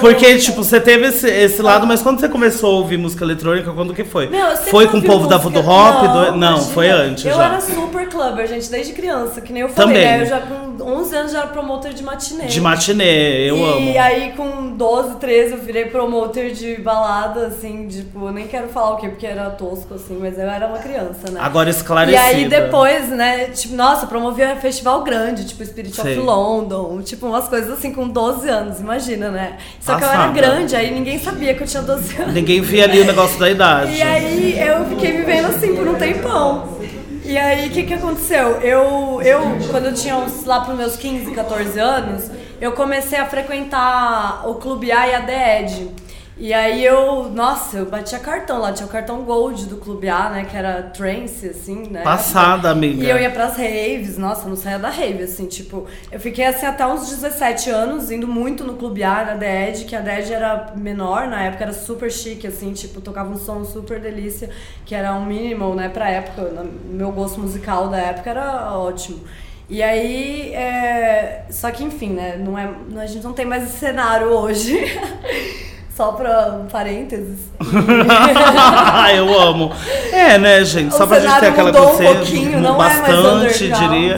Porque, 0.02 0.36
tipo, 0.38 0.62
você 0.62 0.80
teve 0.80 1.06
esse, 1.06 1.26
esse 1.28 1.62
lado, 1.62 1.86
mas 1.86 2.02
quando 2.02 2.20
você 2.20 2.28
começou 2.28 2.74
a 2.74 2.78
ouvir 2.78 2.98
música 2.98 3.24
eletrônica, 3.24 3.72
quando 3.72 3.94
que 3.94 4.04
foi? 4.04 4.28
Meu, 4.28 4.40
eu 4.46 4.56
sempre 4.56 4.70
foi 4.70 4.86
com 4.86 4.92
o 4.92 4.96
ouvi 4.96 5.06
povo 5.06 5.26
da 5.28 5.38
música- 5.38 5.60
Voodoo 5.62 5.72
Hop? 5.72 6.02
Não, 6.04 6.12
do- 6.12 6.38
Não, 6.38 6.48
imagina. 6.52 6.72
foi 6.74 6.88
antes 6.90 7.24
eu 7.24 7.34
já. 7.34 7.44
era 7.46 7.60
super 7.60 8.08
clubber, 8.08 8.46
gente, 8.46 8.70
desde 8.70 8.92
criança, 8.92 9.40
que 9.40 9.52
nem 9.52 9.62
eu 9.62 9.68
falei, 9.68 9.94
Também. 10.02 10.04
né? 10.18 10.22
Eu 10.22 10.26
já 10.26 10.40
com 10.40 10.72
11 10.84 11.16
anos 11.16 11.32
já 11.32 11.38
era 11.38 11.46
promoter 11.48 11.92
de 11.94 12.02
matinê. 12.02 12.46
De 12.46 12.60
matinê, 12.60 13.48
eu 13.48 13.56
e 13.56 13.90
amo. 13.96 14.00
aí 14.00 14.32
com 14.36 14.72
12, 14.76 15.16
13 15.16 15.52
eu 15.52 15.58
virei 15.58 15.84
promoter 15.86 16.52
de 16.52 16.76
balada, 16.80 17.46
assim, 17.46 17.86
tipo, 17.88 18.26
eu 18.26 18.32
nem 18.32 18.46
quero 18.48 18.68
falar 18.68 18.92
o 18.92 18.96
quê, 18.96 19.08
porque 19.08 19.26
era 19.26 19.50
tosco, 19.50 19.94
assim, 19.94 20.18
mas 20.20 20.36
eu 20.38 20.48
era 20.48 20.66
uma 20.66 20.78
criança, 20.78 21.30
né? 21.30 21.40
Agora 21.40 21.68
E 21.68 21.72
esclarecida. 21.72 22.20
aí 22.22 22.48
depois, 22.48 23.08
né, 23.08 23.46
tipo, 23.46 23.74
nossa, 23.76 24.06
promovia 24.06 24.56
festival 24.56 25.02
grande, 25.02 25.44
tipo 25.46 25.64
Spirit 25.64 25.94
Sei. 25.94 26.18
of 26.18 26.26
London, 26.26 27.00
tipo 27.02 27.26
umas 27.26 27.48
coisas 27.48 27.70
assim 27.70 27.92
com 27.92 28.08
12 28.08 28.48
anos, 28.48 28.80
imagina, 28.80 29.30
né? 29.30 29.58
Só 29.80 29.91
que 29.97 30.05
eu 30.05 30.09
era 30.09 30.27
grande, 30.28 30.77
aí 30.77 30.90
ninguém 30.90 31.19
sabia 31.19 31.55
que 31.55 31.62
eu 31.62 31.66
tinha 31.66 31.82
12 31.82 32.16
anos. 32.23 32.35
Ninguém 32.35 32.60
via 32.60 32.85
ali 32.85 33.01
o 33.01 33.05
negócio 33.05 33.39
da 33.39 33.51
idade. 33.51 33.93
E 33.93 34.02
aí 34.02 34.59
eu 34.59 34.85
fiquei 34.86 35.12
vivendo 35.12 35.47
assim 35.47 35.74
por 35.74 35.86
um 35.89 35.94
tempão. 35.94 36.78
E 37.24 37.39
aí 37.39 37.69
o 37.69 37.70
que, 37.70 37.85
que 37.85 37.94
aconteceu? 37.94 38.60
Eu, 38.60 39.20
eu, 39.23 39.40
quando 39.70 39.86
eu 39.86 39.94
tinha 39.94 40.16
uns, 40.16 40.44
lá 40.44 40.60
pros 40.60 40.77
meus 40.77 40.97
15, 40.97 41.31
14 41.31 41.78
anos, 41.78 42.31
eu 42.60 42.73
comecei 42.73 43.19
a 43.19 43.27
frequentar 43.27 44.48
o 44.48 44.56
Clube 44.56 44.90
A 44.93 45.09
e 45.09 45.14
a 45.14 45.20
The 45.23 45.60
Ed. 45.60 45.90
E 46.36 46.52
aí 46.52 46.82
eu, 46.82 47.28
nossa, 47.28 47.76
eu 47.76 47.86
batia 47.86 48.18
cartão 48.18 48.59
lá, 48.59 48.72
tinha 48.72 48.86
o 48.86 48.90
cartão 48.90 49.22
Gold 49.22 49.66
do 49.66 49.76
Clube 49.76 50.09
A, 50.09 50.30
né? 50.30 50.44
Que 50.44 50.56
era 50.56 50.82
trance, 50.82 51.46
assim, 51.46 51.88
né? 51.90 52.02
Passada, 52.02 52.70
amiga. 52.70 53.04
E 53.04 53.10
eu 53.10 53.18
ia 53.18 53.30
pras 53.30 53.56
raves, 53.56 54.16
nossa, 54.16 54.48
não 54.48 54.56
saía 54.56 54.78
da 54.78 54.88
rave, 54.88 55.24
assim, 55.24 55.46
tipo, 55.46 55.86
eu 56.10 56.18
fiquei 56.18 56.46
assim 56.46 56.64
até 56.64 56.86
uns 56.86 57.09
17 57.10 57.68
anos, 57.68 58.10
indo 58.10 58.26
muito 58.26 58.64
no 58.64 58.74
Clube 58.74 59.02
A, 59.02 59.36
na 59.36 59.46
Edge, 59.46 59.84
que 59.84 59.94
a 59.94 60.18
Edge 60.18 60.32
era 60.32 60.72
menor, 60.74 61.28
na 61.28 61.42
época 61.44 61.64
era 61.64 61.72
super 61.74 62.10
chique, 62.10 62.46
assim, 62.46 62.72
tipo, 62.72 63.00
tocava 63.02 63.30
um 63.30 63.36
som 63.36 63.62
super 63.64 64.00
delícia, 64.00 64.48
que 64.86 64.94
era 64.94 65.14
um 65.14 65.26
minimal, 65.26 65.74
né, 65.74 65.90
pra 65.90 66.09
época, 66.09 66.64
meu 66.86 67.12
gosto 67.12 67.40
musical 67.40 67.88
da 67.88 67.98
época 67.98 68.30
era 68.30 68.78
ótimo. 68.78 69.20
E 69.68 69.82
aí, 69.82 70.52
é... 70.54 71.44
só 71.50 71.70
que 71.70 71.84
enfim, 71.84 72.10
né, 72.10 72.36
não 72.36 72.59
é, 72.59 72.70
a 72.96 73.06
gente 73.06 73.22
não 73.22 73.32
tem 73.34 73.44
mais 73.44 73.64
esse 73.64 73.78
cenário 73.78 74.28
hoje. 74.28 74.80
Só 75.97 76.12
pra 76.12 76.59
um 76.62 76.66
parênteses. 76.66 77.39
eu 79.14 79.40
amo. 79.40 79.73
É, 80.10 80.39
né, 80.39 80.64
gente? 80.64 80.94
O 80.94 80.97
Só 80.97 81.06
pra 81.06 81.20
gente 81.20 81.39
ter 81.39 81.48
aquela 81.48 81.70
mudou 81.70 81.86
um 81.86 81.90
consciência, 81.90 82.16
pouquinho, 82.16 82.60
não 82.60 82.78
bastante, 82.78 83.66
é 83.66 83.69
mais 83.69 83.78
diria. 83.78 84.16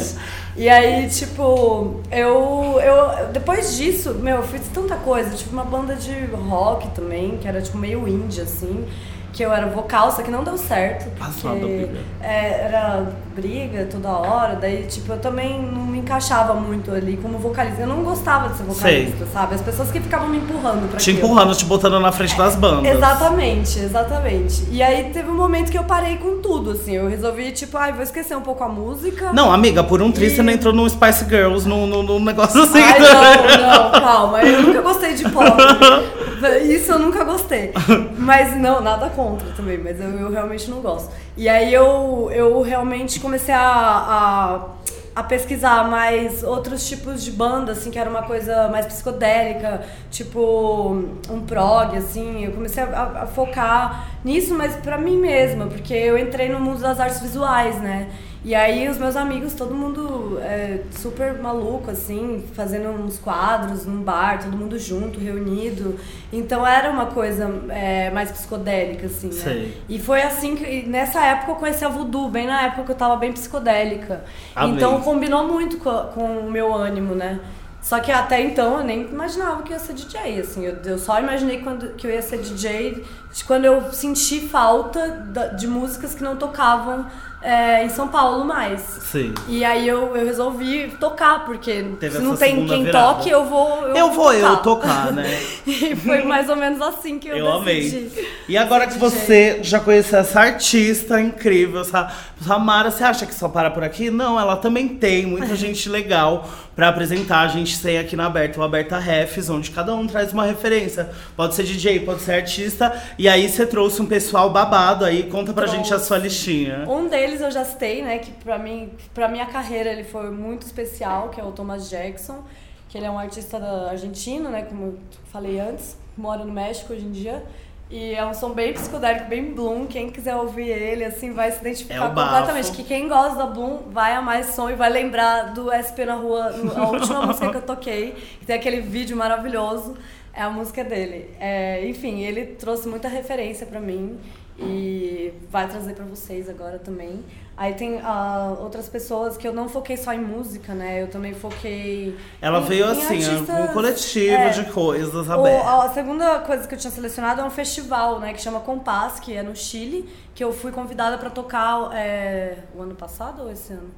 E 0.56 0.68
aí, 0.68 1.08
tipo, 1.08 2.00
eu, 2.12 2.80
eu. 2.80 3.28
Depois 3.32 3.76
disso, 3.76 4.14
meu, 4.14 4.36
eu 4.36 4.42
fiz 4.44 4.62
tanta 4.72 4.94
coisa. 4.94 5.30
Tipo, 5.30 5.52
uma 5.52 5.64
banda 5.64 5.96
de 5.96 6.14
rock 6.26 6.88
também, 6.90 7.38
que 7.38 7.48
era 7.48 7.60
tipo 7.60 7.76
meio 7.76 8.06
indie, 8.06 8.40
assim. 8.40 8.86
Que 9.32 9.44
eu 9.44 9.52
era 9.52 9.66
vocal, 9.66 10.12
só 10.12 10.22
que 10.22 10.30
não 10.30 10.44
deu 10.44 10.56
certo. 10.56 11.10
Passada 11.18 11.56
porque 11.56 11.86
briga. 11.86 11.98
é, 12.22 12.66
era 12.66 13.06
briga 13.34 13.86
toda 13.90 14.08
hora. 14.10 14.56
Daí, 14.56 14.84
tipo, 14.84 15.12
eu 15.12 15.18
também 15.18 15.60
não 15.60 15.82
me 15.86 15.98
encaixava 15.98 16.54
muito 16.54 16.90
ali 16.92 17.16
como 17.16 17.38
vocalista. 17.38 17.82
Eu 17.82 17.86
não 17.88 18.02
gostava 18.02 18.48
de 18.50 18.56
ser 18.56 18.62
vocalista, 18.64 19.26
sabe? 19.32 19.54
As 19.56 19.60
pessoas 19.60 19.90
que 19.90 20.00
ficavam 20.00 20.28
me 20.28 20.38
empurrando 20.38 20.88
pra 20.88 20.98
Te 20.98 21.10
aquilo. 21.10 21.26
empurrando, 21.26 21.54
te 21.54 21.64
botando 21.64 21.98
na 22.00 22.12
frente 22.12 22.36
das 22.36 22.54
bandas. 22.56 22.94
Exatamente, 22.94 23.78
exatamente. 23.78 24.64
E 24.70 24.82
aí 24.82 25.10
teve 25.12 25.28
um 25.30 25.34
momento 25.36 25.70
que 25.70 25.78
eu 25.78 25.84
parei 25.84 26.16
com 26.16 26.40
tudo, 26.40 26.72
assim. 26.72 26.94
Eu 26.94 27.08
resolvi, 27.08 27.50
tipo, 27.52 27.76
ai, 27.76 27.92
vou 27.92 28.02
esquecer 28.02 28.36
um 28.36 28.42
pouco 28.42 28.62
a 28.62 28.68
música. 28.68 29.32
Não, 29.32 29.52
amiga, 29.52 29.82
por 29.82 30.00
um 30.00 30.12
triz 30.12 30.32
você 30.34 30.42
não 30.42 30.52
entrou 30.52 30.72
no 30.72 30.88
Spice 30.88 31.24
Girls, 31.28 31.68
num, 31.68 31.86
num, 31.86 32.02
num 32.02 32.20
negócio 32.20 32.62
assim. 32.62 32.80
Ai, 32.80 32.98
não, 33.00 33.90
não, 33.92 34.00
calma. 34.00 34.42
Eu 34.42 34.62
nunca 34.62 34.80
gostei 34.82 35.14
de 35.14 35.28
pop. 35.28 35.44
Isso 36.68 36.92
eu 36.92 36.98
nunca 36.98 37.24
gostei. 37.24 37.72
Mas 38.18 38.54
não, 38.56 38.80
nada 38.82 39.08
contra 39.08 39.48
também, 39.56 39.78
mas 39.78 39.98
eu, 39.98 40.10
eu 40.10 40.30
realmente 40.30 40.70
não 40.70 40.80
gosto. 40.80 41.10
E 41.36 41.48
aí 41.48 41.74
eu, 41.74 42.30
eu 42.32 42.62
realmente 42.62 43.18
comecei 43.18 43.52
a, 43.52 43.60
a, 43.60 44.68
a 45.16 45.22
pesquisar 45.24 45.88
mais 45.90 46.44
outros 46.44 46.88
tipos 46.88 47.24
de 47.24 47.32
banda, 47.32 47.72
assim, 47.72 47.90
que 47.90 47.98
era 47.98 48.08
uma 48.08 48.22
coisa 48.22 48.68
mais 48.68 48.86
psicodélica, 48.86 49.82
tipo 50.12 50.96
um 51.28 51.40
prog, 51.44 51.96
assim. 51.96 52.44
Eu 52.44 52.52
comecei 52.52 52.84
a, 52.84 53.22
a 53.22 53.26
focar 53.26 54.08
nisso, 54.24 54.54
mas 54.54 54.76
pra 54.76 54.96
mim 54.96 55.16
mesma, 55.16 55.66
porque 55.66 55.92
eu 55.92 56.16
entrei 56.16 56.48
no 56.48 56.60
mundo 56.60 56.80
das 56.80 57.00
artes 57.00 57.20
visuais, 57.20 57.80
né? 57.80 58.08
E 58.44 58.54
aí 58.54 58.86
os 58.90 58.98
meus 58.98 59.16
amigos, 59.16 59.54
todo 59.54 59.74
mundo 59.74 60.38
é, 60.42 60.80
super 60.90 61.40
maluco, 61.40 61.90
assim, 61.90 62.44
fazendo 62.52 62.90
uns 62.90 63.16
quadros 63.16 63.86
num 63.86 64.02
bar, 64.02 64.44
todo 64.44 64.54
mundo 64.54 64.78
junto, 64.78 65.18
reunido. 65.18 65.98
Então 66.30 66.66
era 66.66 66.90
uma 66.90 67.06
coisa 67.06 67.50
é, 67.70 68.10
mais 68.10 68.30
psicodélica, 68.30 69.06
assim, 69.06 69.28
né? 69.28 69.32
Sei. 69.32 69.82
E 69.88 69.98
foi 69.98 70.20
assim 70.20 70.56
que, 70.56 70.86
nessa 70.86 71.24
época 71.24 71.52
eu 71.52 71.56
conheci 71.56 71.86
a 71.86 71.88
Voodoo, 71.88 72.28
bem 72.28 72.46
na 72.46 72.64
época 72.64 72.84
que 72.84 72.92
eu 72.92 72.96
tava 72.96 73.16
bem 73.16 73.32
psicodélica. 73.32 74.22
Amei. 74.54 74.76
Então 74.76 75.00
combinou 75.00 75.48
muito 75.48 75.78
com, 75.78 75.90
com 76.08 76.38
o 76.40 76.50
meu 76.50 76.74
ânimo, 76.74 77.14
né? 77.14 77.40
Só 77.80 78.00
que 78.00 78.10
até 78.10 78.40
então 78.40 78.78
eu 78.78 78.84
nem 78.84 79.02
imaginava 79.02 79.62
que 79.62 79.70
eu 79.70 79.76
ia 79.76 79.78
ser 79.78 79.92
DJ, 79.92 80.40
assim. 80.40 80.64
Eu, 80.64 80.76
eu 80.84 80.98
só 80.98 81.18
imaginei 81.18 81.60
quando, 81.60 81.94
que 81.94 82.06
eu 82.06 82.10
ia 82.10 82.22
ser 82.22 82.38
DJ 82.38 83.04
quando 83.46 83.64
eu 83.64 83.92
senti 83.92 84.40
falta 84.40 85.26
de 85.58 85.66
músicas 85.66 86.14
que 86.14 86.22
não 86.22 86.36
tocavam 86.36 87.04
é, 87.44 87.84
em 87.84 87.88
São 87.90 88.08
Paulo 88.08 88.44
mais. 88.44 88.80
Sim. 89.12 89.32
E 89.46 89.64
aí 89.64 89.86
eu, 89.86 90.16
eu 90.16 90.24
resolvi 90.26 90.88
tocar, 90.98 91.44
porque 91.44 91.84
Teve 92.00 92.16
se 92.16 92.22
não 92.22 92.36
tem 92.36 92.66
quem 92.66 92.84
virada. 92.84 93.14
toque, 93.14 93.30
eu 93.30 93.44
vou. 93.44 93.82
Eu, 93.86 93.96
Eu 93.96 94.10
vou 94.12 94.32
eu 94.32 94.56
tocar. 94.56 94.62
tocar, 94.62 95.12
né? 95.12 95.40
e 95.66 95.94
foi 95.94 96.22
mais 96.24 96.48
ou 96.48 96.56
menos 96.56 96.80
assim 96.80 97.18
que 97.18 97.28
eu, 97.28 97.36
Eu 97.36 97.60
decidi. 97.62 97.96
amei. 97.96 98.28
E 98.48 98.56
agora 98.56 98.86
que 98.86 98.98
você 98.98 99.60
já 99.62 99.78
conheceu 99.78 100.18
essa 100.18 100.40
artista 100.40 101.20
incrível, 101.20 101.82
essa 101.82 102.10
Samara, 102.44 102.90
você 102.90 103.04
acha 103.04 103.24
que 103.26 103.34
só 103.34 103.48
para 103.48 103.70
por 103.70 103.84
aqui? 103.84 104.10
Não, 104.10 104.38
ela 104.40 104.56
também 104.56 104.88
tem 104.88 105.24
muita 105.26 105.54
gente 105.56 105.88
legal 105.88 106.48
pra 106.74 106.88
apresentar. 106.88 107.40
A 107.40 107.48
gente 107.48 107.80
tem 107.80 107.98
aqui 107.98 108.16
na 108.16 108.26
Aberta 108.26 108.60
o 108.60 108.62
Aberta 108.62 108.98
Refs, 108.98 109.48
onde 109.48 109.70
cada 109.70 109.94
um 109.94 110.06
traz 110.06 110.32
uma 110.32 110.44
referência. 110.44 111.10
Pode 111.36 111.54
ser 111.54 111.64
DJ, 111.64 112.00
pode 112.00 112.22
ser 112.22 112.34
artista. 112.34 113.02
E 113.18 113.28
aí 113.28 113.48
você 113.48 113.66
trouxe 113.66 114.00
um 114.02 114.06
pessoal 114.06 114.50
babado 114.50 115.04
aí. 115.04 115.24
Conta 115.24 115.52
pra 115.52 115.66
gente 115.66 115.92
a 115.92 115.98
sua 115.98 116.18
listinha. 116.18 116.84
Um 116.88 117.08
deles 117.08 117.40
eu 117.40 117.50
já 117.50 117.64
citei, 117.64 118.02
né, 118.02 118.18
que 118.18 118.30
pra 118.30 118.58
mim, 118.58 118.90
pra 119.12 119.28
minha 119.28 119.46
carreira 119.46 119.90
ele 119.90 120.04
foi 120.04 120.30
muito 120.30 120.62
especial, 120.62 121.28
que 121.28 121.40
é 121.40 121.44
o 121.44 121.52
Thomas 121.52 121.88
Jackson, 121.88 122.44
que 122.88 122.98
ele 122.98 123.06
é 123.06 123.10
um 123.10 123.18
artista 123.18 123.58
da 123.58 123.90
argentino, 123.90 124.50
né, 124.50 124.62
como 124.62 124.84
eu 124.84 124.98
falei 125.32 125.60
antes, 125.60 125.96
mora 126.16 126.44
no 126.44 126.52
México 126.52 126.92
hoje 126.92 127.04
em 127.04 127.10
dia. 127.10 127.42
E 127.90 128.14
é 128.14 128.24
um 128.24 128.32
som 128.32 128.50
bem 128.50 128.72
psicodélico, 128.72 129.28
bem 129.28 129.52
Bloom. 129.52 129.86
Quem 129.86 130.10
quiser 130.10 130.34
ouvir 130.36 130.68
ele, 130.68 131.04
assim, 131.04 131.32
vai 131.32 131.52
se 131.52 131.60
identificar 131.60 131.94
É 131.94 132.08
completamente. 132.08 132.72
Que 132.72 132.82
quem 132.82 133.08
gosta 133.08 133.36
da 133.36 133.46
Bloom 133.46 133.90
vai 133.90 134.14
amar 134.14 134.40
esse 134.40 134.54
som 134.54 134.70
e 134.70 134.74
vai 134.74 134.90
lembrar 134.90 135.52
do 135.54 135.70
SP 135.70 136.04
na 136.04 136.14
rua, 136.14 136.52
a 136.76 136.88
última 136.88 137.26
música 137.26 137.50
que 137.50 137.56
eu 137.56 137.62
toquei, 137.62 138.12
que 138.40 138.46
tem 138.46 138.56
aquele 138.56 138.80
vídeo 138.80 139.16
maravilhoso. 139.16 139.96
É 140.32 140.42
a 140.42 140.50
música 140.50 140.82
dele. 140.82 141.30
É, 141.38 141.86
enfim, 141.86 142.22
ele 142.22 142.46
trouxe 142.46 142.88
muita 142.88 143.06
referência 143.06 143.64
pra 143.66 143.80
mim 143.80 144.18
e 144.58 145.32
vai 145.48 145.68
trazer 145.68 145.94
pra 145.94 146.04
vocês 146.04 146.48
agora 146.48 146.78
também. 146.78 147.22
Aí 147.56 147.74
tem 147.74 148.00
ah, 148.02 148.56
outras 148.60 148.88
pessoas 148.88 149.36
que 149.36 149.46
eu 149.46 149.52
não 149.52 149.68
foquei 149.68 149.96
só 149.96 150.12
em 150.12 150.18
música, 150.18 150.74
né? 150.74 151.02
Eu 151.02 151.06
também 151.08 151.32
foquei. 151.34 152.18
Ela 152.42 152.58
em- 152.58 152.64
veio 152.64 152.86
em 152.86 152.90
assim, 152.90 153.14
artistas- 153.24 153.70
um 153.70 153.72
coletivo 153.72 154.34
é, 154.34 154.48
de 154.50 154.64
coisas 154.72 155.28
o- 155.28 155.32
abertas. 155.32 155.68
a 155.68 155.88
segunda 155.90 156.40
coisa 156.40 156.66
que 156.66 156.74
eu 156.74 156.78
tinha 156.78 156.90
selecionado 156.90 157.40
é 157.40 157.44
um 157.44 157.50
festival, 157.50 158.18
né, 158.18 158.32
que 158.32 158.40
chama 158.40 158.58
Compass, 158.58 159.20
que 159.20 159.36
é 159.36 159.42
no 159.42 159.54
Chile, 159.54 160.08
que 160.34 160.42
eu 160.42 160.52
fui 160.52 160.72
convidada 160.72 161.16
pra 161.16 161.30
tocar 161.30 161.90
é, 161.94 162.58
o 162.74 162.82
ano 162.82 162.96
passado 162.96 163.42
ou 163.42 163.50
esse 163.52 163.72
ano? 163.72 163.90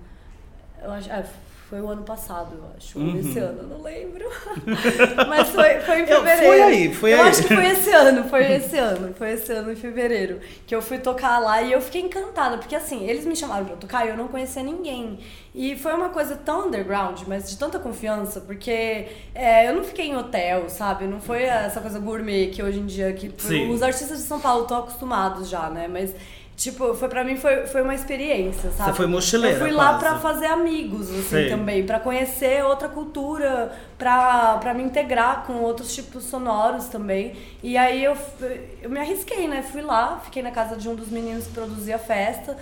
Eu 0.82 0.92
acho, 0.92 1.10
é, 1.10 1.24
foi 1.68 1.80
o 1.80 1.88
ano 1.88 2.02
passado, 2.02 2.54
eu 2.56 2.64
acho, 2.76 2.98
ou 3.00 3.16
esse 3.18 3.38
ano, 3.40 3.62
eu 3.62 3.66
não 3.68 3.82
lembro. 3.82 4.24
Mas 5.28 5.48
foi, 5.48 5.80
foi 5.80 5.96
em 6.02 6.08
Eu- 6.08 6.22
fevereiro. 6.22 6.46
foi 6.46 6.62
aí, 6.62 6.94
foi 6.94 7.12
eu 7.14 7.22
aí. 7.22 7.28
acho 7.28 7.42
que 7.42 7.54
foi 7.54 7.66
esse 7.66 7.90
ano, 7.90 8.24
foi 8.28 8.52
esse 8.52 8.78
ano, 8.78 9.14
foi 9.14 9.32
esse 9.32 9.52
ano 9.52 9.72
em 9.72 9.76
fevereiro, 9.76 10.40
que 10.66 10.74
eu 10.74 10.80
fui 10.80 10.98
tocar 10.98 11.38
lá 11.40 11.60
e 11.62 11.72
eu 11.72 11.80
fiquei 11.80 12.02
encantada, 12.02 12.58
porque 12.58 12.76
assim, 12.76 13.04
eles 13.08 13.24
me 13.26 13.34
chamaram 13.34 13.64
pra 13.64 13.76
tocar 13.76 14.06
e 14.06 14.10
eu 14.10 14.16
não 14.16 14.28
conhecia 14.28 14.62
ninguém. 14.62 15.18
E 15.54 15.76
foi 15.76 15.92
uma 15.94 16.10
coisa 16.10 16.36
tão 16.36 16.68
underground, 16.68 17.22
mas 17.26 17.50
de 17.50 17.56
tanta 17.58 17.78
confiança, 17.78 18.40
porque 18.40 19.08
é, 19.34 19.68
eu 19.68 19.74
não 19.74 19.82
fiquei 19.82 20.06
em 20.06 20.16
hotel, 20.16 20.68
sabe? 20.68 21.06
Não 21.06 21.20
foi 21.20 21.44
essa 21.44 21.80
coisa 21.80 21.98
gourmet 21.98 22.48
que 22.48 22.62
hoje 22.62 22.78
em 22.78 22.86
dia 22.86 23.12
que 23.12 23.32
Sim. 23.38 23.70
os 23.70 23.82
artistas 23.82 24.18
de 24.18 24.24
São 24.24 24.38
Paulo 24.38 24.62
estão 24.62 24.78
acostumados 24.78 25.48
já, 25.48 25.68
né? 25.70 25.88
Mas 25.88 26.14
Tipo, 26.56 26.94
foi 26.94 27.08
pra 27.08 27.22
mim 27.22 27.36
foi, 27.36 27.66
foi 27.66 27.82
uma 27.82 27.94
experiência, 27.94 28.70
sabe? 28.70 28.90
Você 28.90 28.96
foi 28.96 29.06
mochileira, 29.06 29.56
Eu 29.58 29.60
fui 29.60 29.70
lá 29.70 29.98
pra 29.98 30.18
fazer 30.18 30.46
amigos, 30.46 31.10
assim, 31.10 31.22
Sei. 31.22 31.50
também, 31.50 31.84
pra 31.84 32.00
conhecer 32.00 32.64
outra 32.64 32.88
cultura, 32.88 33.72
pra, 33.98 34.56
pra 34.56 34.72
me 34.72 34.82
integrar 34.82 35.44
com 35.46 35.54
outros 35.60 35.94
tipos 35.94 36.24
sonoros 36.24 36.86
também. 36.86 37.34
E 37.62 37.76
aí 37.76 38.02
eu, 38.02 38.16
eu 38.80 38.88
me 38.88 38.98
arrisquei, 38.98 39.46
né? 39.46 39.62
Fui 39.62 39.82
lá, 39.82 40.18
fiquei 40.24 40.42
na 40.42 40.50
casa 40.50 40.76
de 40.76 40.88
um 40.88 40.94
dos 40.94 41.08
meninos 41.08 41.46
que 41.46 41.52
produzia 41.52 41.96
a 41.96 41.98
festa. 41.98 42.56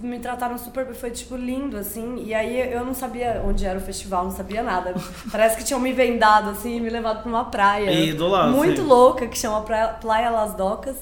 Me 0.00 0.18
trataram 0.18 0.58
super, 0.58 0.92
foi 0.94 1.10
tipo 1.10 1.34
lindo, 1.34 1.78
assim. 1.78 2.22
E 2.26 2.34
aí 2.34 2.72
eu 2.74 2.84
não 2.84 2.92
sabia 2.92 3.42
onde 3.46 3.64
era 3.64 3.78
o 3.78 3.80
festival, 3.80 4.24
não 4.24 4.32
sabia 4.32 4.62
nada. 4.62 4.92
Parece 5.32 5.56
que 5.56 5.64
tinham 5.64 5.80
me 5.80 5.94
vendado, 5.94 6.50
assim, 6.50 6.78
me 6.78 6.90
levado 6.90 7.22
pra 7.22 7.30
uma 7.30 7.44
praia. 7.46 7.90
E 7.90 8.12
do 8.12 8.28
lado, 8.28 8.52
Muito 8.52 8.82
sim. 8.82 8.86
louca, 8.86 9.26
que 9.26 9.38
chama 9.38 9.62
Praia, 9.62 9.88
Playa 9.98 10.28
Las 10.28 10.52
Docas, 10.54 10.96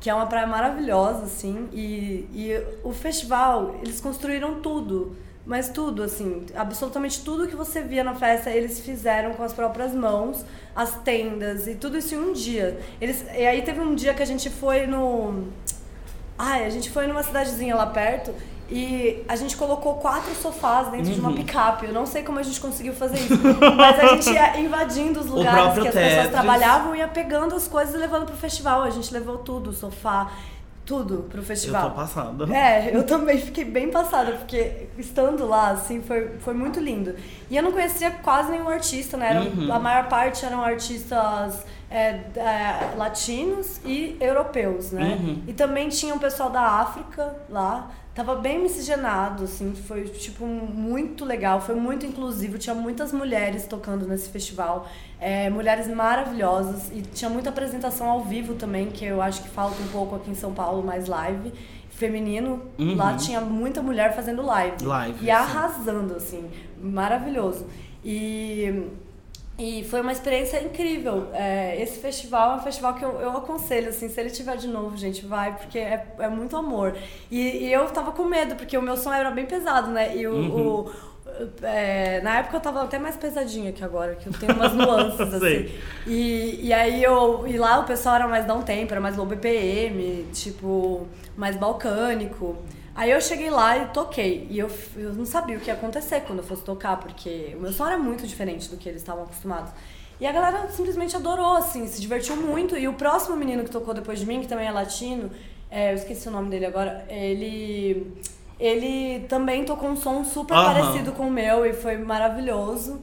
que 0.00 0.08
é 0.08 0.14
uma 0.14 0.26
praia 0.26 0.46
maravilhosa, 0.46 1.24
assim, 1.24 1.68
e, 1.72 2.28
e 2.32 2.62
o 2.84 2.92
festival, 2.92 3.76
eles 3.82 4.00
construíram 4.00 4.60
tudo, 4.60 5.16
mas 5.44 5.70
tudo, 5.70 6.02
assim, 6.02 6.46
absolutamente 6.54 7.24
tudo 7.24 7.48
que 7.48 7.56
você 7.56 7.80
via 7.80 8.04
na 8.04 8.14
festa, 8.14 8.50
eles 8.50 8.80
fizeram 8.80 9.34
com 9.34 9.42
as 9.42 9.52
próprias 9.52 9.92
mãos, 9.94 10.44
as 10.76 10.94
tendas 11.02 11.66
e 11.66 11.74
tudo 11.74 11.98
isso 11.98 12.14
em 12.14 12.18
um 12.18 12.32
dia. 12.32 12.78
Eles, 13.00 13.24
e 13.34 13.46
aí 13.46 13.62
teve 13.62 13.80
um 13.80 13.94
dia 13.94 14.14
que 14.14 14.22
a 14.22 14.26
gente 14.26 14.50
foi 14.50 14.86
no... 14.86 15.44
Ai, 16.38 16.64
a 16.64 16.70
gente 16.70 16.90
foi 16.90 17.06
numa 17.06 17.22
cidadezinha 17.22 17.74
lá 17.74 17.86
perto 17.86 18.32
e 18.70 19.24
a 19.28 19.34
gente 19.36 19.56
colocou 19.56 19.94
quatro 19.94 20.34
sofás 20.34 20.88
dentro 20.88 21.12
de 21.12 21.20
uma 21.20 21.32
picape. 21.32 21.86
Eu 21.86 21.92
não 21.92 22.04
sei 22.04 22.22
como 22.22 22.38
a 22.38 22.42
gente 22.42 22.60
conseguiu 22.60 22.92
fazer 22.92 23.18
isso, 23.18 23.38
mas 23.76 23.98
a 23.98 24.06
gente 24.08 24.30
ia 24.30 24.60
invadindo 24.60 25.20
os 25.20 25.26
lugares 25.26 25.72
que 25.74 25.88
as 25.88 25.94
pessoas 25.94 26.12
Tetris. 26.12 26.30
trabalhavam, 26.30 26.94
ia 26.94 27.08
pegando 27.08 27.54
as 27.54 27.66
coisas 27.66 27.94
e 27.94 27.98
levando 27.98 28.26
pro 28.26 28.36
festival. 28.36 28.82
A 28.82 28.90
gente 28.90 29.12
levou 29.12 29.38
tudo, 29.38 29.72
sofá, 29.72 30.30
tudo 30.84 31.26
pro 31.30 31.40
Eu 31.40 31.44
festival. 31.44 31.90
tô 31.90 31.96
passando. 31.96 32.52
É, 32.52 32.90
eu 32.94 33.04
também 33.04 33.38
fiquei 33.38 33.64
bem 33.64 33.90
passada, 33.90 34.32
porque 34.32 34.88
estando 34.98 35.46
lá, 35.46 35.70
assim, 35.70 36.02
foi, 36.02 36.36
foi 36.40 36.52
muito 36.54 36.78
lindo. 36.80 37.14
E 37.50 37.56
eu 37.56 37.62
não 37.62 37.72
conhecia 37.72 38.10
quase 38.10 38.50
nenhum 38.50 38.68
artista, 38.68 39.16
né? 39.16 39.30
Eram- 39.30 39.46
Uhum. 39.48 39.72
A 39.72 39.78
maior 39.78 40.08
parte 40.08 40.44
eram 40.44 40.62
artistas 40.62 41.64
é, 41.90 42.20
é, 42.36 42.94
latinos 42.96 43.80
e 43.84 44.16
europeus, 44.20 44.92
né? 44.92 45.18
Uhum. 45.20 45.42
E 45.46 45.52
também 45.52 45.88
tinha 45.88 46.14
um 46.14 46.18
pessoal 46.18 46.50
da 46.50 46.60
África 46.62 47.34
lá. 47.48 47.90
Tava 48.18 48.34
bem 48.34 48.60
miscigenado, 48.60 49.44
assim, 49.44 49.72
foi, 49.86 50.02
tipo, 50.06 50.44
muito 50.44 51.24
legal, 51.24 51.60
foi 51.60 51.76
muito 51.76 52.04
inclusivo. 52.04 52.58
Tinha 52.58 52.74
muitas 52.74 53.12
mulheres 53.12 53.64
tocando 53.68 54.08
nesse 54.08 54.28
festival, 54.28 54.88
é, 55.20 55.48
mulheres 55.48 55.86
maravilhosas. 55.86 56.90
E 56.92 57.00
tinha 57.02 57.30
muita 57.30 57.50
apresentação 57.50 58.10
ao 58.10 58.24
vivo 58.24 58.54
também, 58.54 58.90
que 58.90 59.04
eu 59.04 59.22
acho 59.22 59.44
que 59.44 59.48
falta 59.48 59.80
um 59.80 59.86
pouco 59.86 60.16
aqui 60.16 60.32
em 60.32 60.34
São 60.34 60.52
Paulo, 60.52 60.82
mais 60.82 61.06
live. 61.06 61.52
Feminino, 61.90 62.60
Uhum. 62.76 62.96
lá 62.96 63.14
tinha 63.14 63.40
muita 63.40 63.80
mulher 63.80 64.12
fazendo 64.16 64.42
live. 64.42 64.84
Live, 64.84 65.18
E 65.20 65.24
sim. 65.26 65.30
arrasando, 65.30 66.16
assim, 66.16 66.50
maravilhoso. 66.82 67.66
E, 68.04 68.82
e 69.58 69.82
foi 69.84 70.00
uma 70.00 70.12
experiência 70.12 70.62
incrível. 70.62 71.28
É, 71.34 71.80
esse 71.82 71.98
festival 71.98 72.52
é 72.52 72.56
um 72.56 72.60
festival 72.62 72.94
que 72.94 73.04
eu, 73.04 73.20
eu 73.20 73.30
aconselho, 73.36 73.88
assim, 73.88 74.08
se 74.08 74.20
ele 74.20 74.30
tiver 74.30 74.56
de 74.56 74.68
novo, 74.68 74.96
gente, 74.96 75.26
vai, 75.26 75.56
porque 75.56 75.78
é, 75.78 76.06
é 76.20 76.28
muito 76.28 76.56
amor. 76.56 76.96
E, 77.30 77.40
e 77.66 77.72
eu 77.72 77.84
tava 77.90 78.12
com 78.12 78.24
medo, 78.24 78.54
porque 78.54 78.78
o 78.78 78.82
meu 78.82 78.96
som 78.96 79.12
era 79.12 79.30
bem 79.30 79.46
pesado, 79.46 79.90
né? 79.90 80.16
E 80.16 80.26
o. 80.26 80.32
Uhum. 80.34 80.66
o- 80.86 81.08
é, 81.62 82.20
na 82.22 82.38
época 82.38 82.56
eu 82.56 82.60
tava 82.60 82.82
até 82.82 82.98
mais 82.98 83.14
pesadinha 83.16 83.70
que 83.70 83.84
agora, 83.84 84.14
que 84.16 84.26
eu 84.26 84.32
tenho 84.32 84.54
umas 84.54 84.72
nuances, 84.72 85.20
assim. 85.34 85.68
E, 86.06 86.60
e 86.66 86.72
aí 86.72 87.02
eu. 87.02 87.46
E 87.46 87.56
lá 87.58 87.80
o 87.80 87.84
pessoal 87.84 88.14
era 88.16 88.26
mais 88.28 88.46
down 88.46 88.62
tempo, 88.62 88.92
era 88.92 89.00
mais 89.00 89.16
low 89.16 89.26
BPM, 89.26 90.26
tipo, 90.32 91.06
mais 91.36 91.56
balcânico. 91.56 92.56
Aí 92.98 93.12
eu 93.12 93.20
cheguei 93.20 93.48
lá 93.48 93.78
e 93.78 93.86
toquei. 93.90 94.48
E 94.50 94.58
eu, 94.58 94.68
eu 94.96 95.14
não 95.14 95.24
sabia 95.24 95.56
o 95.56 95.60
que 95.60 95.68
ia 95.68 95.74
acontecer 95.74 96.22
quando 96.22 96.40
eu 96.40 96.44
fosse 96.44 96.64
tocar, 96.64 96.96
porque 96.96 97.54
o 97.56 97.60
meu 97.60 97.72
som 97.72 97.86
era 97.86 97.96
muito 97.96 98.26
diferente 98.26 98.68
do 98.68 98.76
que 98.76 98.88
eles 98.88 99.00
estavam 99.00 99.22
acostumados. 99.22 99.70
E 100.20 100.26
a 100.26 100.32
galera 100.32 100.68
simplesmente 100.72 101.14
adorou, 101.14 101.58
assim, 101.58 101.86
se 101.86 102.00
divertiu 102.00 102.34
muito. 102.34 102.76
E 102.76 102.88
o 102.88 102.94
próximo 102.94 103.36
menino 103.36 103.62
que 103.62 103.70
tocou 103.70 103.94
depois 103.94 104.18
de 104.18 104.26
mim, 104.26 104.40
que 104.40 104.48
também 104.48 104.66
é 104.66 104.72
latino, 104.72 105.30
é, 105.70 105.92
eu 105.92 105.94
esqueci 105.94 106.26
o 106.26 106.32
nome 106.32 106.50
dele 106.50 106.66
agora, 106.66 107.06
ele. 107.08 108.20
Ele 108.58 109.20
também 109.28 109.64
tocou 109.64 109.88
um 109.90 109.96
som 109.96 110.24
super 110.24 110.54
Aham. 110.54 110.74
parecido 110.74 111.12
com 111.12 111.28
o 111.28 111.30
meu 111.30 111.64
e 111.64 111.72
foi 111.72 111.96
maravilhoso. 111.98 113.00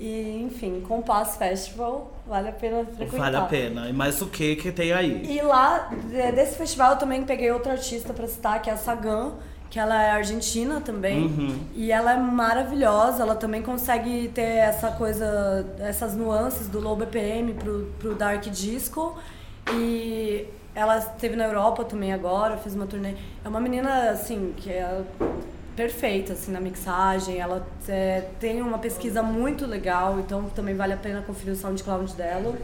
E, 0.00 0.42
enfim, 0.46 0.80
Compass 0.86 1.36
Festival, 1.36 2.12
vale 2.26 2.48
a 2.50 2.52
pena 2.52 2.84
frequentar. 2.84 3.18
Vale 3.18 3.36
a 3.36 3.40
pena. 3.42 3.88
E 3.88 3.92
mais 3.92 4.22
o 4.22 4.26
que 4.26 4.54
que 4.56 4.70
tem 4.70 4.92
aí? 4.92 5.26
E 5.28 5.42
lá, 5.42 5.90
de- 5.90 6.32
desse 6.32 6.56
festival, 6.56 6.92
eu 6.92 6.98
também 6.98 7.24
peguei 7.24 7.50
outra 7.50 7.72
artista 7.72 8.14
pra 8.14 8.26
citar, 8.28 8.62
que 8.62 8.70
é 8.70 8.74
a 8.74 8.76
Sagan, 8.76 9.32
que 9.68 9.78
ela 9.78 10.00
é 10.00 10.10
argentina 10.12 10.80
também. 10.80 11.24
Uhum. 11.26 11.58
E 11.74 11.90
ela 11.90 12.12
é 12.12 12.16
maravilhosa, 12.16 13.22
ela 13.24 13.34
também 13.34 13.60
consegue 13.60 14.28
ter 14.28 14.42
essa 14.42 14.92
coisa, 14.92 15.66
essas 15.80 16.14
nuances 16.14 16.68
do 16.68 16.78
low 16.80 16.94
BPM 16.94 17.54
pro, 17.54 17.92
pro 17.98 18.14
dark 18.14 18.44
disco. 18.44 19.18
E 19.72 20.46
ela 20.76 20.98
esteve 20.98 21.34
na 21.34 21.44
Europa 21.44 21.84
também 21.84 22.12
agora, 22.12 22.56
fez 22.56 22.74
uma 22.76 22.86
turnê. 22.86 23.14
É 23.44 23.48
uma 23.48 23.60
menina, 23.60 24.10
assim, 24.10 24.54
que 24.56 24.70
é 24.70 25.02
perfeita, 25.78 26.32
assim, 26.32 26.50
na 26.50 26.60
mixagem. 26.60 27.38
Ela 27.38 27.64
é, 27.88 28.24
tem 28.40 28.60
uma 28.60 28.78
pesquisa 28.78 29.22
muito 29.22 29.64
legal, 29.64 30.18
então 30.18 30.50
também 30.50 30.74
vale 30.74 30.92
a 30.92 30.96
pena 30.96 31.22
conferir 31.22 31.52
o 31.52 31.56
SoundCloud 31.56 32.14
dela. 32.14 32.56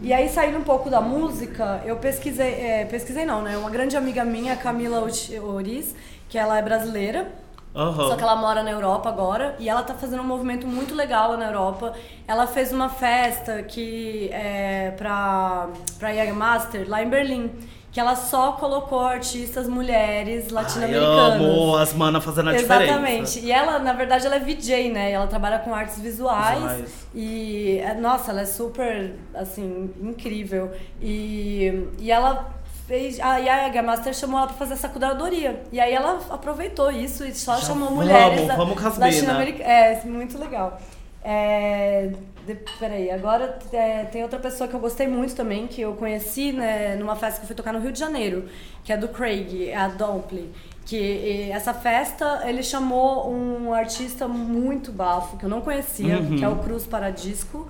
E 0.00 0.12
aí, 0.12 0.28
saindo 0.28 0.58
um 0.58 0.62
pouco 0.62 0.88
da 0.88 1.00
música, 1.00 1.82
eu 1.84 1.96
pesquisei, 1.96 2.54
é, 2.54 2.84
pesquisei 2.84 3.26
não, 3.26 3.42
né? 3.42 3.58
Uma 3.58 3.68
grande 3.68 3.96
amiga 3.96 4.24
minha, 4.24 4.54
Camila 4.54 5.04
Oriz, 5.42 5.94
que 6.28 6.38
ela 6.38 6.56
é 6.56 6.62
brasileira, 6.62 7.28
Aham. 7.74 8.08
só 8.08 8.16
que 8.16 8.22
ela 8.22 8.36
mora 8.36 8.62
na 8.62 8.70
Europa 8.70 9.08
agora 9.08 9.56
e 9.58 9.68
ela 9.68 9.82
tá 9.82 9.94
fazendo 9.94 10.22
um 10.22 10.26
movimento 10.26 10.66
muito 10.66 10.94
legal 10.94 11.36
na 11.36 11.46
Europa. 11.48 11.94
Ela 12.28 12.46
fez 12.46 12.72
uma 12.72 12.88
festa 12.88 13.62
que 13.64 14.30
é 14.32 14.94
pra, 14.96 15.68
pra 15.98 16.10
Young 16.10 16.32
Master 16.32 16.88
lá 16.88 17.02
em 17.02 17.08
Berlim. 17.08 17.50
Que 17.92 17.98
ela 17.98 18.14
só 18.14 18.52
colocou 18.52 19.00
artistas 19.00 19.66
mulheres 19.66 20.48
latino-americanas. 20.50 21.40
amo 21.40 21.76
as 21.76 21.92
manas 21.92 22.24
fazendo 22.24 22.50
a 22.50 22.52
diferença. 22.52 22.84
Exatamente. 22.84 23.40
E 23.40 23.50
ela, 23.50 23.80
na 23.80 23.92
verdade, 23.92 24.26
ela 24.26 24.36
é 24.36 24.38
VJ, 24.38 24.90
né? 24.90 25.10
Ela 25.10 25.26
trabalha 25.26 25.58
com 25.58 25.74
artes 25.74 25.98
visuais. 25.98 26.58
Visuais. 26.60 27.08
E, 27.12 27.78
é, 27.78 27.94
nossa, 27.94 28.30
ela 28.30 28.42
é 28.42 28.46
super, 28.46 29.16
assim, 29.34 29.90
incrível. 30.00 30.70
E, 31.02 31.88
e 31.98 32.12
ela 32.12 32.50
fez... 32.86 33.18
A 33.18 33.38
Yaga 33.38 33.82
Master 33.82 34.14
chamou 34.14 34.38
ela 34.38 34.46
pra 34.46 34.56
fazer 34.56 34.74
essa 34.74 34.88
curadoria. 34.88 35.60
E 35.72 35.80
aí 35.80 35.92
ela 35.92 36.20
aproveitou 36.30 36.92
isso 36.92 37.24
e 37.24 37.34
só 37.34 37.56
Já 37.56 37.66
chamou 37.66 37.88
vamos, 37.88 38.04
mulheres 38.04 38.46
vamos 38.46 38.76
mina. 38.76 38.98
latino-americanas. 38.98 39.68
É, 39.68 40.02
muito 40.06 40.38
legal. 40.38 40.80
É, 41.24 42.12
de- 42.46 42.56
peraí, 42.78 43.10
agora 43.10 43.58
é, 43.72 44.04
tem 44.04 44.22
outra 44.22 44.38
pessoa 44.38 44.68
que 44.68 44.74
eu 44.74 44.80
gostei 44.80 45.06
muito 45.06 45.34
também, 45.34 45.66
que 45.66 45.80
eu 45.80 45.94
conheci 45.94 46.52
né, 46.52 46.96
numa 46.96 47.16
festa 47.16 47.38
que 47.40 47.44
eu 47.44 47.46
fui 47.48 47.56
tocar 47.56 47.72
no 47.72 47.78
Rio 47.80 47.92
de 47.92 47.98
Janeiro, 47.98 48.48
que 48.84 48.92
é 48.92 48.96
do 48.96 49.08
Craig, 49.08 49.68
é 49.68 49.76
a 49.76 49.88
Dompley. 49.88 50.50
Que 50.86 50.96
e, 50.96 51.50
essa 51.52 51.72
festa 51.74 52.42
ele 52.46 52.62
chamou 52.62 53.30
um 53.30 53.72
artista 53.72 54.26
muito 54.26 54.90
bafo, 54.90 55.36
que 55.36 55.44
eu 55.44 55.48
não 55.48 55.60
conhecia, 55.60 56.18
Uhum. 56.18 56.36
que 56.38 56.44
é 56.44 56.48
o 56.48 56.56
Cruz 56.56 56.86
Paradisco, 56.86 57.68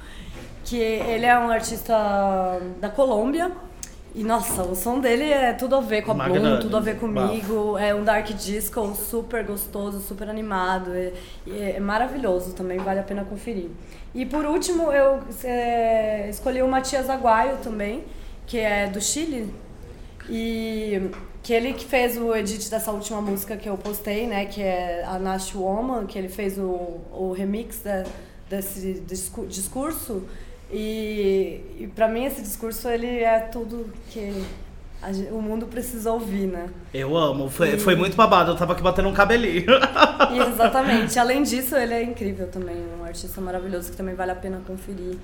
que 0.64 0.76
ele 0.78 1.26
é 1.26 1.38
um 1.38 1.50
artista 1.50 1.94
da 2.80 2.88
Colômbia. 2.88 3.50
E 4.14 4.24
nossa, 4.24 4.62
o 4.64 4.74
som 4.74 4.98
dele 4.98 5.24
é 5.24 5.52
tudo 5.52 5.76
a 5.76 5.80
ver 5.80 6.02
com 6.02 6.10
a 6.10 6.14
Bloom, 6.14 6.26
Magnânimo, 6.28 6.60
tudo 6.60 6.76
a 6.76 6.80
ver 6.80 6.98
comigo. 6.98 7.78
É 7.78 7.94
um 7.94 8.02
dark 8.02 8.26
disco 8.30 8.92
super 8.96 9.44
gostoso, 9.44 10.00
super 10.00 10.28
animado. 10.28 10.90
É, 10.92 11.12
é 11.76 11.80
maravilhoso 11.80 12.52
também, 12.52 12.78
vale 12.78 12.98
a 12.98 13.04
pena 13.04 13.24
conferir. 13.24 13.68
E 14.12 14.26
por 14.26 14.44
último, 14.44 14.90
eu 14.90 15.20
é, 15.44 16.28
escolhi 16.28 16.60
o 16.60 16.66
Matias 16.68 17.08
Aguaio 17.08 17.58
também, 17.58 18.02
que 18.46 18.58
é 18.58 18.88
do 18.88 19.00
Chile. 19.00 19.54
E 20.28 21.10
que 21.42 21.52
ele 21.52 21.72
que 21.72 21.84
fez 21.84 22.16
o 22.16 22.34
edit 22.34 22.68
dessa 22.70 22.90
última 22.92 23.20
música 23.22 23.56
que 23.56 23.68
eu 23.68 23.76
postei, 23.78 24.26
né? 24.26 24.44
Que 24.46 24.62
é 24.62 25.04
a 25.06 25.18
Nash 25.18 25.54
Woman, 25.54 26.06
que 26.06 26.18
ele 26.18 26.28
fez 26.28 26.58
o, 26.58 27.00
o 27.12 27.32
remix 27.36 27.80
da- 27.82 28.04
desse 28.48 28.94
discu- 29.06 29.46
discurso. 29.46 30.24
E, 30.72 31.60
e 31.80 31.86
para 31.94 32.06
mim 32.08 32.24
esse 32.24 32.40
discurso 32.42 32.88
ele 32.88 33.20
é 33.20 33.40
tudo 33.40 33.92
que 34.10 34.44
o 35.32 35.40
mundo 35.40 35.66
precisa 35.66 36.12
ouvir, 36.12 36.46
né? 36.46 36.68
Eu 36.92 37.16
amo. 37.16 37.48
Foi, 37.48 37.78
foi 37.78 37.96
muito 37.96 38.16
babado. 38.16 38.52
Eu 38.52 38.56
tava 38.56 38.74
aqui 38.74 38.82
batendo 38.82 39.08
um 39.08 39.14
cabelinho. 39.14 39.66
E 40.30 40.38
exatamente. 40.38 41.18
Além 41.18 41.42
disso, 41.42 41.74
ele 41.74 41.94
é 41.94 42.02
incrível 42.02 42.46
também, 42.48 42.76
um 43.00 43.04
artista 43.04 43.40
maravilhoso 43.40 43.90
que 43.90 43.96
também 43.96 44.14
vale 44.14 44.30
a 44.30 44.36
pena 44.36 44.60
conferir. 44.66 45.16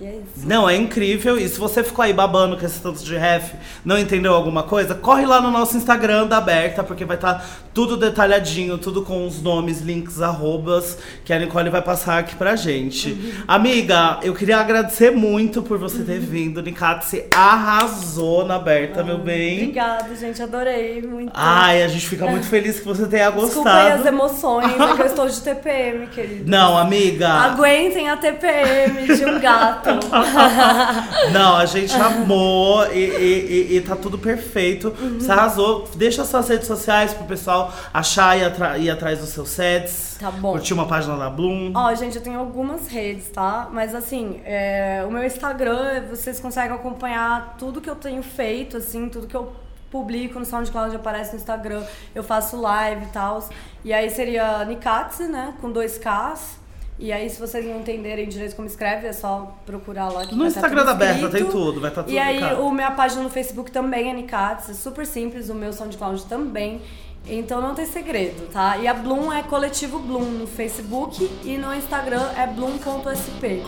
É 0.00 0.16
isso. 0.16 0.46
Não, 0.46 0.68
é 0.68 0.76
incrível. 0.76 1.38
E 1.38 1.48
se 1.48 1.58
você 1.58 1.82
ficou 1.82 2.02
aí 2.02 2.12
babando 2.12 2.56
com 2.56 2.64
esse 2.64 2.80
tanto 2.80 3.02
de 3.02 3.16
ref, 3.16 3.52
não 3.84 3.98
entendeu 3.98 4.34
alguma 4.34 4.62
coisa, 4.62 4.94
corre 4.94 5.26
lá 5.26 5.40
no 5.40 5.50
nosso 5.50 5.76
Instagram 5.76 6.26
da 6.26 6.38
Aberta, 6.38 6.82
porque 6.84 7.04
vai 7.04 7.16
estar 7.16 7.44
tudo 7.74 7.96
detalhadinho, 7.96 8.78
tudo 8.78 9.02
com 9.02 9.26
os 9.26 9.40
nomes, 9.40 9.80
links, 9.80 10.20
arrobas, 10.20 10.98
que 11.24 11.32
a 11.32 11.38
Nicole 11.38 11.70
vai 11.70 11.82
passar 11.82 12.18
aqui 12.18 12.34
pra 12.34 12.56
gente. 12.56 13.12
Uhum. 13.12 13.32
Amiga, 13.46 14.18
eu 14.22 14.34
queria 14.34 14.58
agradecer 14.58 15.10
muito 15.10 15.62
por 15.62 15.78
você 15.78 16.02
ter 16.02 16.18
vindo. 16.18 16.62
Nicatse 16.62 17.26
arrasou 17.34 18.44
na 18.44 18.56
Aberta, 18.56 19.04
meu 19.04 19.18
bem. 19.18 19.58
Obrigada, 19.58 20.14
gente. 20.14 20.42
Adorei 20.42 21.02
muito. 21.02 21.32
Ai, 21.34 21.82
a 21.82 21.88
gente 21.88 22.08
fica 22.08 22.26
muito 22.26 22.46
feliz 22.46 22.80
que 22.80 22.86
você 22.86 23.06
tenha 23.06 23.30
Desculpa 23.30 23.70
aí 23.70 23.92
as 23.92 23.94
gostado. 23.98 24.08
emoções, 24.08 24.72
é 24.72 24.94
que 24.96 25.02
eu 25.02 25.06
estou 25.06 25.28
de 25.28 25.40
TPM, 25.40 26.06
querido. 26.08 26.50
Não, 26.50 26.76
amiga. 26.76 27.28
Aguentem 27.28 28.08
a 28.08 28.16
TPM 28.16 29.14
de 29.16 29.24
um 29.24 29.38
gato. 29.40 29.87
Não, 31.32 31.56
a 31.56 31.66
gente 31.66 31.94
amou 31.94 32.86
e, 32.92 32.98
e- 32.98 33.68
e- 33.72 33.76
e 33.76 33.80
tá 33.80 33.96
tudo 33.96 34.18
perfeito. 34.18 34.94
Uhum. 35.00 35.18
Você 35.20 35.30
arrasou. 35.30 35.88
Deixa 35.94 36.24
suas 36.24 36.48
redes 36.48 36.66
sociais 36.66 37.12
pro 37.14 37.24
pessoal 37.26 37.72
achar 37.92 38.38
e 38.38 38.44
atra- 38.44 38.78
ir 38.78 38.90
atrás 38.90 39.18
dos 39.18 39.30
seus 39.30 39.48
sets. 39.50 40.16
Tá 40.20 40.30
bom. 40.30 40.52
Curtir 40.52 40.74
uma 40.74 40.86
página 40.86 41.16
da 41.16 41.30
Bloom. 41.30 41.72
Ó, 41.74 41.94
gente, 41.94 42.16
eu 42.16 42.22
tenho 42.22 42.38
algumas 42.38 42.88
redes, 42.88 43.28
tá? 43.30 43.68
Mas 43.72 43.94
assim, 43.94 44.40
é, 44.44 45.04
o 45.06 45.10
meu 45.10 45.24
Instagram, 45.24 46.04
vocês 46.10 46.40
conseguem 46.40 46.74
acompanhar 46.76 47.56
tudo 47.58 47.80
que 47.80 47.88
eu 47.90 47.96
tenho 47.96 48.22
feito, 48.22 48.76
assim, 48.76 49.08
tudo 49.08 49.26
que 49.26 49.36
eu 49.36 49.52
publico 49.90 50.38
no 50.38 50.44
SoundCloud 50.44 50.94
aparece 50.96 51.32
no 51.32 51.38
Instagram. 51.38 51.82
Eu 52.14 52.22
faço 52.22 52.60
live 52.60 53.04
e 53.04 53.08
tal. 53.08 53.48
E 53.84 53.92
aí 53.92 54.10
seria 54.10 54.64
Nikatse, 54.64 55.24
né? 55.24 55.54
Com 55.60 55.70
dois 55.70 55.98
Ks. 55.98 56.58
E 56.98 57.12
aí, 57.12 57.30
se 57.30 57.38
vocês 57.38 57.64
não 57.64 57.78
entenderem 57.78 58.28
direito 58.28 58.56
como 58.56 58.66
escreve, 58.66 59.06
é 59.06 59.12
só 59.12 59.54
procurar 59.64 60.08
lá. 60.08 60.24
no 60.24 60.38
tá 60.38 60.46
Instagram 60.46 60.84
da 60.84 60.94
Berta 60.94 61.28
tem 61.28 61.44
tudo, 61.44 61.80
vai 61.80 61.90
tá 61.90 62.00
estar 62.00 62.02
tudo. 62.02 62.12
E 62.12 62.18
aí, 62.18 62.40
Nicatz. 62.40 62.58
o 62.58 62.70
minha 62.72 62.90
página 62.90 63.22
no 63.22 63.30
Facebook 63.30 63.70
também 63.70 64.10
é 64.10 64.12
Nicatz, 64.12 64.68
é 64.70 64.74
super 64.74 65.06
simples, 65.06 65.48
o 65.48 65.54
meu 65.54 65.72
SoundCloud 65.72 66.24
também. 66.26 66.80
Então 67.26 67.60
não 67.60 67.74
tem 67.74 67.86
segredo, 67.86 68.48
tá? 68.50 68.78
E 68.78 68.88
a 68.88 68.94
Bloom 68.94 69.32
é 69.32 69.42
coletivo 69.42 69.98
Bloom 69.98 70.24
no 70.24 70.46
Facebook 70.46 71.30
e 71.44 71.56
no 71.56 71.74
Instagram 71.74 72.26
é 72.36 72.46
bloom.sp. 72.46 73.62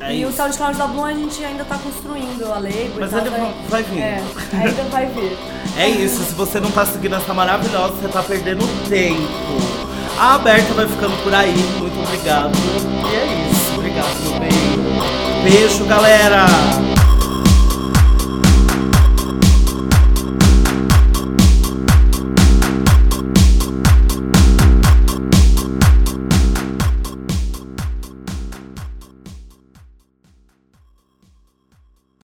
É 0.00 0.14
e 0.14 0.22
isso. 0.22 0.30
o 0.30 0.32
SoundCloud 0.34 0.76
da 0.76 0.86
Bloom 0.86 1.04
a 1.04 1.12
gente 1.14 1.44
ainda 1.44 1.64
tá 1.64 1.78
construindo 1.78 2.52
a 2.52 2.58
lei. 2.58 2.90
Mas 2.98 3.14
ainda 3.14 3.30
vai, 3.30 3.54
vai 3.68 3.82
vir. 3.84 4.00
É, 4.00 4.22
ainda 4.52 4.82
vai 4.84 5.06
vir. 5.06 5.38
É 5.78 5.88
isso, 5.88 6.22
se 6.24 6.34
você 6.34 6.58
não 6.58 6.70
tá 6.70 6.84
seguindo 6.84 7.14
essa 7.14 7.32
maravilhosa, 7.32 7.94
você 7.94 8.08
tá 8.08 8.22
perdendo 8.22 8.64
tempo. 8.88 9.90
A 10.20 10.34
aberta 10.34 10.74
vai 10.74 10.86
ficando 10.86 11.16
por 11.22 11.34
aí. 11.34 11.56
Muito 11.78 11.98
obrigado. 11.98 12.52
E 13.10 13.14
é 13.16 13.48
isso. 13.50 13.74
Obrigado, 13.74 14.20
meu 14.22 14.38
bem. 14.38 14.50
Beijo, 15.42 15.86
galera! 15.86 16.44